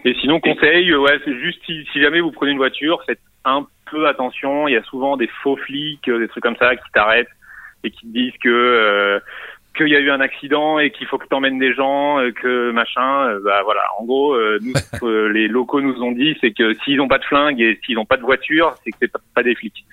Et 0.05 0.15
sinon 0.21 0.39
conseil, 0.39 0.91
euh, 0.93 1.01
ouais, 1.01 1.19
c'est 1.25 1.39
juste 1.41 1.61
si, 1.67 1.85
si 1.93 2.01
jamais 2.01 2.21
vous 2.21 2.31
prenez 2.31 2.53
une 2.53 2.59
voiture, 2.59 3.03
faites 3.07 3.21
un 3.45 3.67
peu 3.91 4.07
attention. 4.07 4.69
Il 4.69 4.75
y 4.75 4.77
a 4.77 4.83
souvent 4.85 5.17
des 5.17 5.29
faux 5.43 5.57
flics, 5.57 6.09
des 6.09 6.29
trucs 6.29 6.43
comme 6.43 6.57
ça 6.57 6.77
qui 6.77 6.91
t'arrêtent 6.93 7.29
et 7.83 7.91
qui 7.91 8.07
te 8.07 8.13
disent 8.13 8.39
que 8.41 8.49
euh, 8.49 9.21
qu'il 9.77 9.89
y 9.89 9.97
a 9.97 10.01
eu 10.01 10.11
un 10.11 10.21
accident 10.21 10.79
et 10.79 10.91
qu'il 10.91 11.07
faut 11.07 11.19
que 11.19 11.27
t'emmènes 11.27 11.59
des 11.59 11.73
gens, 11.75 12.19
euh, 12.19 12.33
que 12.33 12.71
machin. 12.73 13.29
euh, 13.29 13.41
bah 13.45 13.63
voilà. 13.65 13.83
En 13.99 14.05
gros, 14.05 14.35
euh, 14.35 14.59
nous, 14.63 14.75
ce 14.75 14.99
que 15.01 15.27
les 15.33 15.49
locaux 15.49 15.81
nous 15.81 16.03
ont 16.03 16.13
dit, 16.13 16.37
c'est 16.41 16.53
que 16.53 16.75
s'ils 16.85 16.97
n'ont 16.97 17.09
pas 17.09 17.19
de 17.19 17.25
flingue 17.25 17.61
et 17.61 17.79
s'ils 17.85 17.95
n'ont 17.97 18.05
pas 18.07 18.17
de 18.17 18.23
voiture, 18.23 18.75
c'est 18.83 18.91
que 18.91 18.97
c'est 19.01 19.13
pas, 19.13 19.21
pas 19.35 19.43
des 19.43 19.55
flics. 19.55 19.85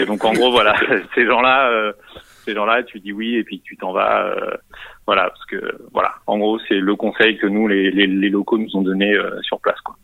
Et 0.00 0.06
donc 0.06 0.24
en 0.24 0.32
gros, 0.32 0.50
voilà, 0.50 0.74
ces 1.14 1.26
gens-là, 1.26 1.68
euh, 1.70 1.92
ces 2.44 2.54
gens-là, 2.54 2.82
tu 2.82 3.00
dis 3.00 3.12
oui 3.12 3.36
et 3.36 3.44
puis 3.44 3.60
tu 3.60 3.76
t'en 3.76 3.92
vas. 3.92 4.26
euh, 4.26 4.56
voilà, 5.06 5.28
parce 5.30 5.44
que 5.46 5.60
voilà, 5.92 6.14
en 6.26 6.38
gros, 6.38 6.58
c'est 6.68 6.78
le 6.78 6.94
conseil 6.96 7.36
que 7.36 7.46
nous, 7.46 7.66
les, 7.68 7.90
les, 7.90 8.06
les 8.06 8.28
locaux, 8.28 8.58
nous 8.58 8.76
ont 8.76 8.82
donné 8.82 9.16
sur 9.42 9.60
place, 9.60 9.80
quoi. 9.80 9.96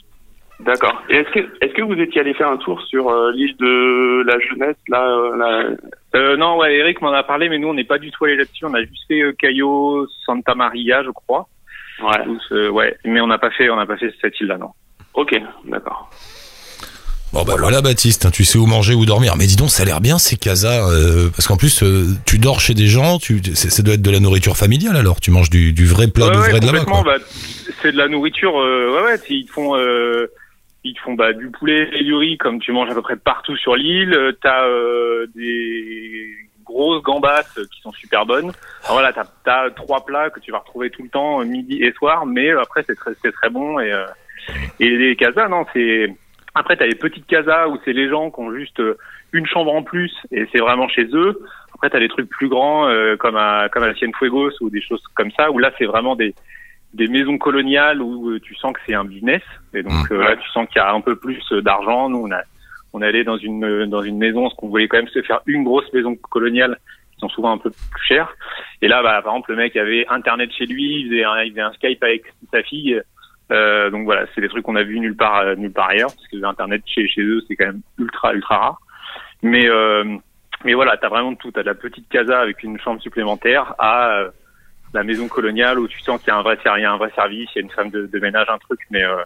D'accord. 0.61 1.03
Et 1.11 1.17
est-ce 1.17 1.31
que, 1.31 1.41
est-ce 1.61 1.75
que 1.75 1.83
vous 1.83 2.01
étiez 2.01 2.21
allé 2.23 2.33
faire 2.35 2.49
un 2.49 2.57
tour 2.57 2.81
sur 2.83 3.09
euh, 3.11 3.31
l'île 3.33 3.55
de 3.59 4.25
la 4.27 4.39
Jeunesse, 4.41 4.77
là, 4.89 5.07
euh, 5.07 5.37
là 5.37 5.65
Euh, 6.15 6.37
non, 6.37 6.57
ouais, 6.57 6.75
Eric 6.77 7.03
m'en 7.03 7.13
a 7.13 7.23
parlé, 7.23 7.49
mais 7.49 7.59
nous, 7.59 7.69
on 7.69 7.75
n'est 7.75 7.85
pas 7.85 7.99
du 7.99 8.11
tout 8.11 8.25
allé 8.25 8.37
là-dessus. 8.37 8.65
On 8.65 8.73
a 8.75 8.81
juste 8.81 9.05
fait 9.07 9.21
euh, 9.21 9.33
Cayo, 9.39 10.07
Santa 10.25 10.55
Maria, 10.55 11.03
je 11.05 11.11
crois. 11.11 11.47
Ouais. 12.03 12.25
Tous, 12.25 12.53
euh, 12.53 12.69
ouais, 12.71 12.97
mais 13.05 13.21
on 13.21 13.27
n'a 13.27 13.39
pas 13.39 13.51
fait, 13.51 13.69
on 13.69 13.77
n'a 13.77 13.87
pas 13.87 13.97
fait 13.99 14.13
cette 14.21 14.39
île-là, 14.41 14.57
non. 14.59 14.71
Ok, 15.15 15.35
d'accord. 15.67 16.11
Bon, 17.33 17.43
bah 17.43 17.55
voilà, 17.59 17.83
Baptiste, 17.83 18.25
hein, 18.25 18.31
tu 18.31 18.45
sais 18.45 18.57
où 18.57 18.67
manger, 18.67 18.95
où 18.95 19.05
dormir. 19.05 19.35
Mais 19.37 19.47
dis 19.47 19.57
donc, 19.57 19.69
ça 19.71 19.83
a 19.83 19.87
l'air 19.87 20.01
bien 20.01 20.19
ces 20.19 20.37
casas, 20.37 20.89
euh, 20.91 21.29
parce 21.31 21.47
qu'en 21.47 21.57
plus, 21.57 21.83
euh, 21.83 22.07
tu 22.25 22.39
dors 22.39 22.61
chez 22.61 22.73
des 22.73 22.87
gens, 22.87 23.19
tu, 23.19 23.43
ça 23.55 23.83
doit 23.83 23.95
être 23.95 24.03
de 24.03 24.11
la 24.11 24.21
nourriture 24.21 24.57
familiale 24.57 24.97
alors. 24.97 25.21
Tu 25.21 25.31
manges 25.31 25.51
du, 25.51 25.73
du 25.73 25.87
vrai 25.87 26.07
plat, 26.09 26.27
Ouais, 26.27 26.33
du 26.33 26.39
ouais, 26.39 26.51
vrai 26.51 26.61
de 26.61 26.67
là-bas. 26.67 27.03
Bah, 27.05 27.17
c'est 27.83 27.93
de 27.93 27.99
la 27.99 28.09
nourriture. 28.09 28.59
Euh, 28.59 28.95
ouais, 28.95 29.03
ouais. 29.03 29.19
Ils 29.29 29.45
te 29.45 29.53
font, 29.53 29.77
euh, 29.77 30.29
ils 30.91 30.99
font 30.99 31.15
bah, 31.15 31.33
du 31.33 31.51
poulet 31.51 31.91
et 31.93 32.05
du 32.05 32.15
riz 32.15 32.39
comme 32.39 32.61
tu 32.61 32.73
manges 32.73 32.91
à 32.91 32.95
peu 32.95 33.03
près 33.03 33.17
partout 33.17 33.57
sur 33.57 33.77
l'île. 33.77 34.15
Euh, 34.15 34.33
T'as 34.41 34.65
euh, 34.67 35.27
des 35.35 36.29
grosses 36.65 37.03
gambas 37.03 37.45
euh, 37.59 37.65
qui 37.73 37.81
sont 37.81 37.93
super 37.93 38.27
bonnes. 38.27 38.53
Alors, 38.85 38.99
voilà, 38.99 39.13
t'as 39.13 39.27
as 39.47 39.71
trois 39.71 40.05
plats 40.05 40.31
que 40.31 40.41
tu 40.41 40.51
vas 40.51 40.59
retrouver 40.59 40.91
tout 40.91 41.03
le 41.03 41.09
temps, 41.09 41.41
euh, 41.41 41.45
midi 41.45 41.83
et 41.83 41.93
soir. 41.93 42.27
Mais 42.27 42.51
euh, 42.51 42.61
après, 42.61 42.85
c'est 42.87 42.97
très, 42.97 43.13
c'est 43.23 43.33
très 43.33 43.51
bon 43.51 43.79
et 43.81 43.93
euh, 43.93 44.07
Et 44.79 44.91
les 44.91 45.17
casas, 45.17 45.49
non, 45.49 45.65
c'est 45.73 46.15
après 46.55 46.77
t'as 46.77 46.87
les 46.87 46.95
petites 46.95 47.27
casas 47.27 47.69
où 47.69 47.79
c'est 47.85 47.93
les 47.93 48.09
gens 48.09 48.31
qui 48.31 48.41
ont 48.41 48.55
juste 48.55 48.81
une 49.33 49.47
chambre 49.47 49.75
en 49.75 49.83
plus 49.83 50.13
et 50.31 50.47
c'est 50.53 50.59
vraiment 50.59 50.89
chez 50.89 51.07
eux. 51.13 51.41
Après 51.75 51.91
t'as 51.91 51.99
des 51.99 52.09
trucs 52.09 52.31
plus 52.31 52.49
grands 52.49 52.89
euh, 52.89 53.17
comme 53.17 53.37
à 53.37 53.69
comme 53.71 53.83
à 53.83 53.89
la 53.89 53.95
Cienfuegos 53.95 54.53
ou 54.61 54.71
des 54.71 54.81
choses 54.81 55.03
comme 55.15 55.31
ça 55.33 55.51
où 55.51 55.59
là 55.59 55.71
c'est 55.77 55.85
vraiment 55.85 56.17
des 56.17 56.35
des 56.95 57.09
maisons 57.09 57.39
coloniales 57.39 58.01
où 58.01 58.31
euh, 58.31 58.41
tu 58.41 58.55
sens 58.55 58.73
que 58.73 58.81
c'est 58.87 58.95
un 58.95 59.05
business 59.05 59.43
et 59.75 59.83
donc 59.83 60.11
euh, 60.11 60.23
là 60.23 60.37
tu 60.37 60.49
sens 60.51 60.67
qu'il 60.69 60.77
y 60.77 60.85
a 60.85 60.93
un 60.93 61.01
peu 61.01 61.17
plus 61.17 61.43
euh, 61.53 61.61
d'argent. 61.61 62.09
Nous 62.09 62.19
on 62.19 62.31
a 62.31 62.43
on 62.93 63.03
est 63.03 63.07
allé 63.07 63.25
dans 63.25 63.37
une 63.37 63.87
dans 63.87 64.03
une 64.03 64.19
maison 64.19 64.43
parce 64.43 64.55
qu'on 64.55 64.69
voulait 64.69 64.89
quand 64.89 64.99
même 64.99 65.09
se 65.09 65.23
faire 65.23 65.41
une 65.47 65.65
grosse 65.65 65.93
maison 65.93 66.17
coloniale 66.17 66.79
qui 67.13 67.21
sont 67.21 67.29
souvent 67.29 67.53
un 67.53 67.59
peu 67.59 67.71
plus 67.71 68.07
chères. 68.07 68.35
Et 68.83 68.89
là 68.89 69.03
bah 69.03 69.21
par 69.23 69.35
exemple 69.35 69.51
le 69.51 69.57
mec 69.59 69.77
avait 69.77 70.07
internet 70.09 70.51
chez 70.53 70.67
lui, 70.67 71.01
il 71.01 71.09
faisait 71.09 71.25
un, 71.25 71.43
il 71.43 71.51
faisait 71.51 71.63
un 71.63 71.73
Skype 71.73 72.03
avec 72.03 72.25
sa 72.51 72.63
fille. 72.63 73.01
Euh, 73.53 73.91
donc 73.91 74.05
voilà, 74.05 74.27
c'est 74.35 74.41
des 74.41 74.49
trucs 74.49 74.65
qu'on 74.65 74.77
a 74.77 74.83
vu 74.83 74.99
nulle 74.99 75.17
part 75.17 75.57
nulle 75.57 75.73
part 75.73 75.91
ailleurs 75.91 76.11
parce 76.15 76.27
que 76.29 76.37
l'internet 76.37 76.83
chez 76.87 77.07
chez 77.07 77.23
eux 77.23 77.43
c'est 77.47 77.57
quand 77.57 77.67
même 77.67 77.83
ultra 77.99 78.33
ultra 78.35 78.57
rare. 78.57 78.81
Mais 79.43 79.69
euh, 79.69 80.17
mais 80.65 80.75
voilà, 80.75 80.97
t'as 80.97 81.09
vraiment 81.09 81.35
tout. 81.35 81.51
T'as 81.51 81.63
de 81.63 81.67
la 81.67 81.75
petite 81.75 82.09
casa 82.09 82.41
avec 82.41 82.63
une 82.63 82.79
chambre 82.81 83.01
supplémentaire 83.01 83.75
à 83.79 84.09
euh, 84.19 84.31
la 84.95 85.03
maison 85.03 85.29
coloniale 85.29 85.79
où 85.79 85.89
tu 85.89 86.01
sens 86.01 86.21
qu'il 86.21 86.29
y 86.29 86.31
a 86.31 86.37
un 86.39 86.43
vrai 86.43 86.57
ser- 86.63 86.71
il 86.79 86.83
y 86.83 86.85
a 86.85 86.93
un 86.93 86.97
vrai 86.97 87.11
service, 87.15 87.49
il 87.55 87.59
y 87.59 87.63
a 87.63 87.65
une 87.65 87.71
femme 87.71 87.91
de, 87.91 88.07
de 88.13 88.19
ménage, 88.19 88.47
un 88.49 88.59
truc. 88.59 88.81
Mais 88.91 89.03
euh, 89.03 89.17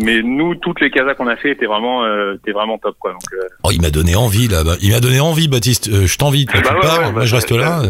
mais 0.00 0.22
nous, 0.22 0.54
toutes 0.54 0.80
les 0.80 0.90
casas 0.90 1.14
qu'on 1.14 1.26
a 1.26 1.34
fait 1.34 1.50
étaient 1.50 1.66
vraiment 1.66 2.04
euh, 2.04 2.34
étaient 2.34 2.52
vraiment 2.52 2.78
top 2.78 2.96
quoi. 3.00 3.12
Donc 3.12 3.22
euh, 3.32 3.48
Oh, 3.64 3.70
il 3.72 3.80
m'a 3.82 3.90
donné 3.90 4.14
envie 4.14 4.46
là. 4.46 4.62
bah, 4.62 4.76
Il 4.80 4.92
m'a 4.92 5.00
donné 5.00 5.18
envie, 5.18 5.48
Baptiste. 5.48 5.88
Euh, 5.88 6.06
je 6.06 6.16
t'invite. 6.18 6.50
Toi, 6.52 6.60
Bah 6.62 6.68
tu 6.70 6.74
ouais, 6.76 6.80
pars, 6.82 6.98
ouais, 6.98 7.04
moi 7.10 7.20
bah, 7.20 7.24
je 7.26 7.34
reste 7.34 7.50
là. 7.50 7.82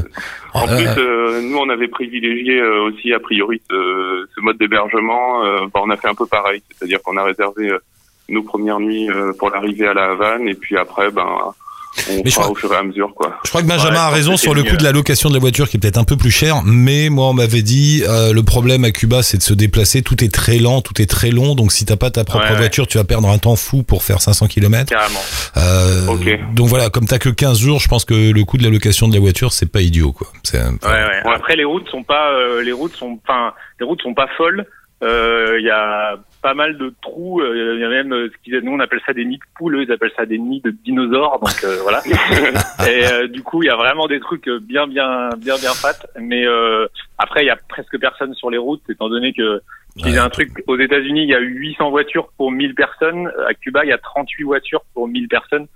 En 0.54 0.66
Euh, 0.66 0.76
plus, 0.76 0.87
euh, 1.02 1.42
nous, 1.42 1.59
on 1.59 1.68
avait 1.68 1.88
privilégié 1.88 2.61
euh, 2.61 2.85
aussi, 2.85 3.12
a 3.12 3.18
priori, 3.20 3.61
ce, 3.70 4.26
ce 4.35 4.40
mode 4.40 4.57
d'hébergement. 4.57 5.44
Euh, 5.44 5.66
bah, 5.72 5.81
on 5.85 5.90
a 5.90 5.96
fait 5.98 6.09
un 6.09 6.14
peu 6.14 6.26
pareil, 6.26 6.62
c'est-à-dire 6.70 7.00
qu'on 7.02 7.16
a 7.18 7.24
réservé 7.24 7.68
euh, 7.68 7.78
nos 8.31 8.42
premières 8.42 8.81
nuits 8.81 9.11
euh, 9.11 9.33
pour 9.38 9.50
l'arrivée 9.50 9.88
à 9.88 9.94
la 9.94 10.11
Havane, 10.12 10.48
et 10.48 10.54
puis 10.54 10.76
après, 10.78 11.11
ben, 11.11 11.28
on 12.11 12.22
je 12.24 12.31
fera 12.31 12.42
crois- 12.42 12.51
au 12.51 12.55
fur 12.55 12.72
et 12.72 12.77
à 12.77 12.83
mesure, 12.83 13.12
quoi. 13.14 13.38
Je 13.44 13.48
crois 13.51 13.62
que 13.62 13.66
Benjamin 13.66 13.90
Ouais, 13.90 13.96
je 13.96 14.01
a 14.01 14.11
raison 14.11 14.37
sur 14.37 14.55
le 14.55 14.62
coût 14.62 14.77
de 14.77 14.85
la 14.85 14.92
location 14.92 15.29
de 15.29 15.35
la 15.35 15.40
voiture 15.40 15.68
qui 15.68 15.77
est 15.77 15.81
peut-être 15.81 15.98
un 15.98 16.05
peu 16.05 16.16
plus 16.16 16.31
cher, 16.31 16.62
mais 16.64 17.09
moi 17.09 17.29
on 17.29 17.33
m'avait 17.33 17.62
dit 17.62 18.03
euh, 18.09 18.33
le 18.33 18.42
problème 18.42 18.85
à 18.85 18.90
Cuba 18.90 19.22
c'est 19.22 19.38
de 19.38 19.42
se 19.42 19.55
déplacer, 19.55 20.03
tout 20.03 20.22
est 20.22 20.33
très 20.33 20.59
lent, 20.59 20.81
tout 20.81 21.01
est 21.03 21.07
très 21.11 21.31
long, 21.31 21.55
donc 21.55 21.72
si 21.72 21.85
t'as 21.85 21.96
pas 21.96 22.11
ta 22.11 22.24
propre 22.24 22.44
Ouais, 22.44 22.51
ouais. 22.53 22.57
voiture 22.59 22.87
tu 22.87 22.98
vas 22.98 23.05
perdre 23.05 23.29
un 23.29 23.38
temps 23.38 23.57
fou 23.57 23.83
pour 23.83 24.03
faire 24.03 24.20
500 24.20 24.46
km. 24.48 24.87
carrément. 24.90 25.20
Euh, 25.57 26.07
Ok. 26.09 26.55
Donc 26.55 26.68
voilà, 26.68 26.90
comme 26.90 27.07
t'as 27.07 27.18
que 27.18 27.29
15 27.31 27.59
jours, 27.59 27.81
je 27.81 27.88
pense 27.88 28.05
que 28.05 28.14
le 28.33 28.44
coût 28.44 28.59
de 28.59 28.62
la 28.64 28.70
location 28.70 29.09
de 29.09 29.14
la 29.14 29.20
voiture 29.20 29.53
c'est 29.53 29.70
pas 29.70 29.81
idiot 29.81 30.12
quoi. 30.12 30.29
Après 31.35 31.57
les 31.57 31.64
routes 31.64 31.88
sont 31.90 32.03
pas 32.03 32.33
euh, 32.33 32.62
les 32.62 32.72
routes 32.72 32.94
sont 32.96 33.18
enfin 33.27 33.53
les 33.81 33.87
routes 33.87 34.03
sont 34.03 34.14
pas 34.14 34.29
folles. 34.37 34.66
Euh, 35.03 35.57
Il 35.61 35.64
y 35.66 35.70
a 35.70 36.16
pas 36.42 36.55
mal 36.55 36.79
de 36.79 36.92
trous. 37.03 37.40
euh, 37.40 37.74
Il 37.77 37.81
y 37.81 37.85
a 37.85 37.88
même 37.88 38.12
euh, 38.12 38.31
ce 38.33 38.42
qu'ils 38.42 38.59
nous 38.61 38.72
on 38.72 38.81
appelle 38.81 39.01
ça 39.07 39.12
des 39.12 39.24
nids 39.24 39.38
de 39.38 39.42
poules, 39.57 39.83
ils 39.83 39.92
appellent 39.92 40.12
ça 40.16 40.27
des 40.27 40.38
nids 40.38 40.61
de 40.61 40.70
dinosaures. 40.70 41.38
Donc 41.40 41.64
euh, 41.64 41.79
voilà. 41.83 42.03
Et 42.88 43.07
euh, 43.07 43.27
du 43.29 43.42
coup 43.42 43.62
il 43.62 43.66
y 43.66 43.70
a 43.70 43.77
vraiment 43.77 44.07
des 44.07 44.20
trucs 44.20 44.48
euh, 44.48 44.59
bien 44.61 44.87
bien 44.87 45.29
bien 45.38 45.57
bien 45.57 45.72
fat. 45.74 46.07
Mais 46.18 46.46
euh, 46.46 46.87
après 47.18 47.42
il 47.44 47.46
y 47.46 47.51
a 47.51 47.57
presque 47.68 47.98
personne 47.98 48.35
sur 48.35 48.51
les 48.51 48.59
routes 48.59 48.83
étant 48.88 49.09
donné 49.09 49.33
que 49.33 49.61
je 49.96 50.03
disais 50.05 50.18
Ouais. 50.18 50.24
un 50.24 50.29
truc 50.31 50.51
aux 50.66 50.79
États-Unis 50.79 51.22
il 51.24 51.29
y 51.29 51.35
a 51.35 51.40
eu 51.40 51.55
800 51.55 51.90
voitures 51.90 52.29
pour 52.37 52.51
1000 52.53 52.74
personnes. 52.74 53.31
À 53.48 53.55
Cuba 53.55 53.85
il 53.85 53.88
y 53.88 53.92
a 53.92 53.98
38 53.98 54.44
voitures 54.44 54.83
pour 54.94 55.09
1000 55.09 55.29
personnes. 55.29 55.66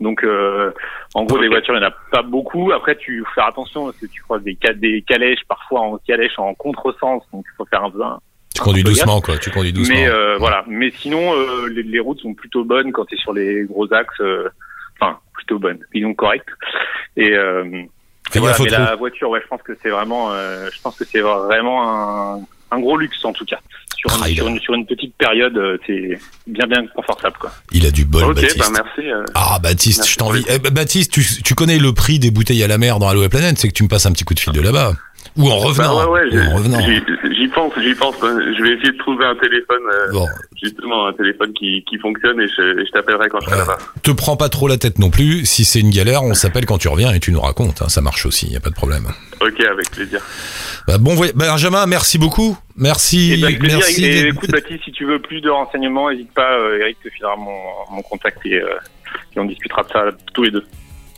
Donc, 0.00 0.24
euh, 0.24 0.72
en 1.14 1.22
gros, 1.24 1.36
Ok. 1.36 1.42
des 1.42 1.48
voitures, 1.48 1.74
il 1.74 1.78
n'y 1.78 1.84
en 1.84 1.88
a 1.88 1.94
pas 2.10 2.22
beaucoup. 2.22 2.72
Après, 2.72 2.96
tu 2.96 3.20
faut 3.24 3.34
faire 3.36 3.46
attention 3.46 3.84
parce 3.84 3.98
que 3.98 4.06
tu 4.06 4.20
croises 4.22 4.42
des, 4.42 4.58
des 4.74 5.02
calèches, 5.02 5.44
parfois 5.46 5.80
en 5.82 5.96
calèche 5.98 6.36
en 6.38 6.54
contresens. 6.54 7.22
Donc, 7.32 7.44
il 7.46 7.54
faut 7.56 7.66
faire 7.66 7.84
un 7.84 7.90
peu 7.90 8.02
un, 8.02 8.18
Tu 8.54 8.60
conduis 8.62 8.84
doucement 8.84 9.20
quoi, 9.20 9.38
tu 9.38 9.50
conduis 9.50 9.72
doucement. 9.72 9.94
Mais 9.94 10.06
euh, 10.08 10.36
voilà. 10.38 10.64
Mais 10.68 10.92
sinon, 10.98 11.32
euh, 11.34 11.68
les, 11.68 11.82
les 11.82 12.00
routes 12.00 12.20
sont 12.20 12.34
plutôt 12.34 12.64
bonnes 12.64 12.92
quand 12.92 13.04
tu 13.06 13.14
es 13.14 13.18
sur 13.18 13.32
les 13.32 13.64
gros 13.64 13.92
axes. 13.92 14.20
euh, 14.20 14.48
Enfin, 15.00 15.18
plutôt 15.34 15.58
bonnes. 15.58 15.80
Disons 15.92 16.14
correctes. 16.14 16.46
Et, 17.16 17.30
euh, 17.32 17.64
et 18.34 18.38
voilà, 18.38 18.56
mais 18.60 18.68
la 18.68 18.94
voiture, 18.94 19.30
ouais, 19.30 19.40
je 19.42 19.48
pense 19.48 19.62
que 19.62 19.72
c'est 19.82 19.88
vraiment, 19.90 20.30
euh, 20.32 20.68
je 20.72 20.80
pense 20.80 20.96
que 20.96 21.04
c'est 21.04 21.20
vraiment 21.20 22.36
un, 22.36 22.40
un 22.70 22.78
gros 22.80 22.96
luxe 22.96 23.24
en 23.24 23.32
tout 23.32 23.44
cas. 23.44 23.58
Sur, 23.96 24.10
Ah, 24.22 24.28
une, 24.28 24.34
sur, 24.36 24.46
une, 24.48 24.60
sur 24.60 24.74
une 24.74 24.86
petite 24.86 25.14
période, 25.16 25.56
euh, 25.56 25.76
c'est 25.86 26.18
bien 26.46 26.66
bien 26.66 26.86
confortable 26.94 27.36
quoi. 27.40 27.50
Il 27.72 27.84
a 27.86 27.90
du 27.90 28.04
bol 28.04 28.24
ok, 28.24 28.34
Baptiste. 28.36 28.58
bah 28.58 28.66
merci. 28.96 29.10
Ah 29.34 29.58
Baptiste, 29.62 29.98
Merci 30.00 30.12
je 30.12 30.18
t'envie. 30.18 30.44
Eh, 30.48 30.58
Baptiste, 30.70 31.12
tu, 31.12 31.24
tu 31.42 31.54
connais 31.54 31.78
le 31.78 31.92
prix 31.92 32.18
des 32.20 32.30
bouteilles 32.30 32.62
à 32.62 32.68
la 32.68 32.78
mer 32.78 32.98
dans 33.00 33.08
Allo 33.08 33.22
la 33.22 33.28
planète, 33.28 33.58
c'est 33.58 33.68
que 33.68 33.74
tu 33.74 33.82
me 33.82 33.88
passes 33.88 34.06
un 34.06 34.12
petit 34.12 34.24
coup 34.24 34.34
de 34.34 34.40
fil 34.40 34.52
de 34.52 34.60
là-bas. 34.60 34.92
Ou 35.36 35.48
en 35.50 35.56
revenant. 35.56 35.96
Bah 35.96 36.10
ouais, 36.10 36.22
ouais, 36.30 36.36
Ou 36.36 36.50
en 36.50 36.54
revenant. 36.56 36.80
j'y 36.80 37.48
pense, 37.48 37.72
j'y 37.80 37.94
pense. 37.94 38.14
hein. 38.22 38.38
Je 38.56 38.62
vais 38.62 38.74
essayer 38.74 38.92
de 38.92 38.98
trouver 38.98 39.24
un 39.24 39.34
téléphone, 39.36 39.80
euh, 39.92 40.12
Bon, 40.12 40.26
justement, 40.62 41.06
un 41.06 41.12
téléphone 41.14 41.52
qui, 41.54 41.82
qui 41.88 41.96
fonctionne, 41.98 42.38
et 42.40 42.48
je, 42.48 42.90
t'appellerai 42.92 43.28
quand 43.30 43.40
je 43.40 43.46
serai 43.46 43.58
là-bas. 43.58 43.78
te 44.02 44.10
prends 44.10 44.36
pas 44.36 44.48
trop 44.50 44.68
la 44.68 44.76
tête 44.76 44.98
non 44.98 45.08
plus. 45.10 45.46
Si 45.46 45.64
c'est 45.64 45.80
une 45.80 45.90
galère, 45.90 46.22
on 46.22 46.34
s'appelle 46.34 46.66
quand 46.66 46.78
tu 46.78 46.88
reviens 46.88 47.12
et 47.14 47.20
tu 47.20 47.32
nous 47.32 47.40
racontes. 47.40 47.80
hein, 47.82 47.88
ça 47.88 48.00
marche 48.02 48.26
aussi, 48.26 48.48
y 48.48 48.56
a 48.56 48.60
pas 48.60 48.68
de 48.70 48.74
problème. 48.74 49.06
Ok, 49.40 49.60
avec 49.60 49.90
plaisir. 49.90 50.20
Bah, 50.86 50.98
bon 50.98 51.14
voyage. 51.14 51.34
Benjamin, 51.34 51.86
merci 51.86 52.18
beaucoup. 52.18 52.56
Merci. 52.76 53.32
Et 53.32 53.42
avec 53.44 53.58
plaisir. 53.58 53.78
merci. 53.78 54.04
Et, 54.04 54.28
écoute, 54.28 54.50
Baptiste, 54.50 54.84
si 54.84 54.92
tu 54.92 55.04
veux 55.06 55.18
plus 55.20 55.40
de 55.40 55.48
renseignements, 55.50 56.10
n'hésite 56.10 56.32
pas. 56.34 56.58
euh, 56.58 56.78
Eric 56.80 56.98
te 57.02 57.08
filera 57.08 57.36
mon, 57.36 57.56
mon 57.90 58.02
contact 58.02 58.38
et, 58.44 58.54
euh, 58.60 58.68
et 59.34 59.40
on 59.40 59.44
discutera 59.46 59.82
de 59.82 59.88
ça 59.88 60.04
tous 60.34 60.42
les 60.44 60.50
deux. 60.50 60.64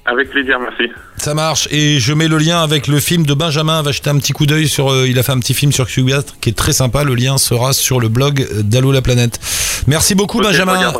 Avec 0.06 0.30
plaisir, 0.30 0.58
merci. 0.60 0.92
Ça 1.16 1.32
marche. 1.32 1.66
Et 1.70 1.98
je 1.98 2.12
mets 2.12 2.28
le 2.28 2.36
lien 2.36 2.62
avec 2.62 2.88
le 2.88 3.00
film 3.00 3.24
de 3.24 3.32
Benjamin. 3.32 3.80
Va 3.82 3.90
jeter 3.92 4.10
un 4.10 4.18
petit 4.18 4.32
coup 4.32 4.44
d'œil 4.44 4.68
sur. 4.68 4.92
euh, 4.92 5.08
il 5.08 5.18
a 5.18 5.22
fait 5.22 5.32
un 5.32 5.38
petit 5.38 5.54
film 5.54 5.72
sur 5.72 5.86
Cuba 5.86 6.20
qui 6.42 6.50
est 6.50 6.52
très 6.52 6.74
sympa. 6.74 7.04
Le 7.04 7.14
lien 7.14 7.38
sera 7.38 7.72
sur 7.72 8.00
le 8.00 8.08
blog 8.08 8.46
d'Allo 8.62 8.92
la 8.92 9.00
planète. 9.00 9.40
Merci 9.86 10.14
beaucoup, 10.14 10.40
Benjamin. 10.40 10.92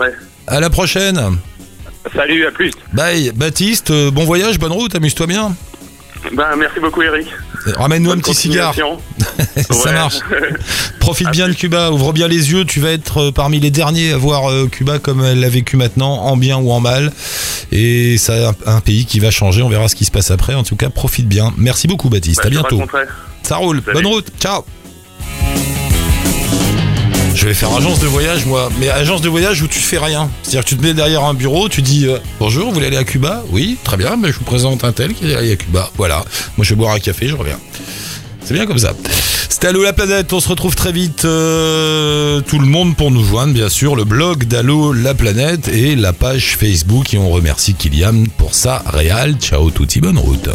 À 0.46 0.60
la 0.60 0.70
prochaine. 0.70 1.38
Salut, 2.14 2.46
à 2.46 2.50
plus. 2.50 2.70
Bye. 2.92 3.32
Baptiste, 3.34 3.90
euh, 3.90 4.10
bon 4.10 4.24
voyage, 4.24 4.58
bonne 4.58 4.72
route. 4.72 4.94
Amuse-toi 4.94 5.26
bien. 5.26 5.54
Ben, 6.32 6.56
merci 6.56 6.80
beaucoup, 6.80 7.02
Eric. 7.02 7.26
Ramène-nous 7.76 8.10
un 8.10 8.18
petit 8.18 8.34
cigare. 8.34 8.74
Ça 9.56 9.74
Ouais. 9.84 9.92
marche. 9.92 10.18
Profite 11.00 11.30
bien 11.30 11.48
de 11.48 11.52
Cuba, 11.54 11.90
ouvre 11.90 12.12
bien 12.12 12.28
les 12.28 12.50
yeux, 12.52 12.64
tu 12.64 12.80
vas 12.80 12.90
être 12.92 13.28
euh, 13.28 13.30
parmi 13.32 13.60
les 13.60 13.70
derniers 13.70 14.12
à 14.12 14.16
voir 14.16 14.50
euh, 14.50 14.66
Cuba 14.68 14.98
comme 14.98 15.22
elle 15.24 15.40
l'a 15.40 15.48
vécu 15.48 15.76
maintenant, 15.76 16.22
en 16.22 16.36
bien 16.36 16.56
ou 16.58 16.70
en 16.72 16.80
mal. 16.80 17.12
Et 17.72 18.16
c'est 18.18 18.44
un, 18.44 18.54
un 18.66 18.80
pays 18.80 19.04
qui 19.06 19.20
va 19.20 19.30
changer, 19.30 19.62
on 19.62 19.68
verra 19.68 19.88
ce 19.88 19.94
qui 19.96 20.04
se 20.04 20.10
passe 20.10 20.30
après. 20.30 20.54
En 20.54 20.62
tout 20.62 20.76
cas, 20.76 20.90
profite 20.90 21.28
bien. 21.28 21.52
Merci 21.56 21.86
beaucoup 21.88 22.08
Baptiste, 22.08 22.40
Bah, 22.42 22.46
à 22.46 22.50
bientôt. 22.50 22.82
Ça 23.42 23.56
roule, 23.56 23.82
Salut. 23.84 23.94
bonne 24.02 24.06
route, 24.12 24.26
ciao 24.40 24.64
je 27.34 27.46
vais 27.46 27.54
faire 27.54 27.74
agence 27.74 27.98
de 27.98 28.06
voyage 28.06 28.46
moi, 28.46 28.70
mais 28.78 28.88
agence 28.88 29.20
de 29.20 29.28
voyage 29.28 29.60
où 29.62 29.68
tu 29.68 29.78
fais 29.78 29.98
rien. 29.98 30.30
C'est-à-dire 30.42 30.64
que 30.64 30.68
tu 30.68 30.76
te 30.76 30.82
mets 30.82 30.94
derrière 30.94 31.24
un 31.24 31.34
bureau, 31.34 31.68
tu 31.68 31.82
dis 31.82 32.06
euh, 32.06 32.18
bonjour, 32.38 32.68
vous 32.68 32.74
voulez 32.74 32.86
aller 32.86 32.96
à 32.96 33.04
Cuba? 33.04 33.42
Oui, 33.50 33.76
très 33.82 33.96
bien, 33.96 34.16
mais 34.16 34.28
je 34.28 34.38
vous 34.38 34.44
présente 34.44 34.84
un 34.84 34.92
tel 34.92 35.14
qui 35.14 35.30
est 35.30 35.34
allé 35.34 35.52
à 35.52 35.56
Cuba. 35.56 35.90
Voilà, 35.96 36.24
moi 36.56 36.64
je 36.64 36.70
vais 36.70 36.76
boire 36.76 36.94
un 36.94 37.00
café, 37.00 37.28
je 37.28 37.34
reviens. 37.34 37.58
C'est 38.44 38.54
bien 38.54 38.66
comme 38.66 38.78
ça. 38.78 38.92
C'était 39.48 39.68
Allo 39.68 39.82
la 39.82 39.92
planète, 39.92 40.32
on 40.32 40.40
se 40.40 40.48
retrouve 40.48 40.74
très 40.74 40.92
vite 40.92 41.24
euh, 41.24 42.40
tout 42.42 42.58
le 42.58 42.66
monde 42.66 42.96
pour 42.96 43.10
nous 43.10 43.24
joindre 43.24 43.52
bien 43.52 43.68
sûr, 43.68 43.96
le 43.96 44.04
blog 44.04 44.44
d'Allo 44.44 44.92
la 44.92 45.14
planète 45.14 45.68
et 45.68 45.96
la 45.96 46.12
page 46.12 46.56
Facebook 46.58 47.14
et 47.14 47.18
on 47.18 47.30
remercie 47.30 47.74
Kylian 47.74 48.24
pour 48.36 48.54
sa 48.54 48.82
réal. 48.86 49.36
Ciao 49.40 49.70
touti, 49.70 50.00
bonne 50.00 50.18
route. 50.18 50.48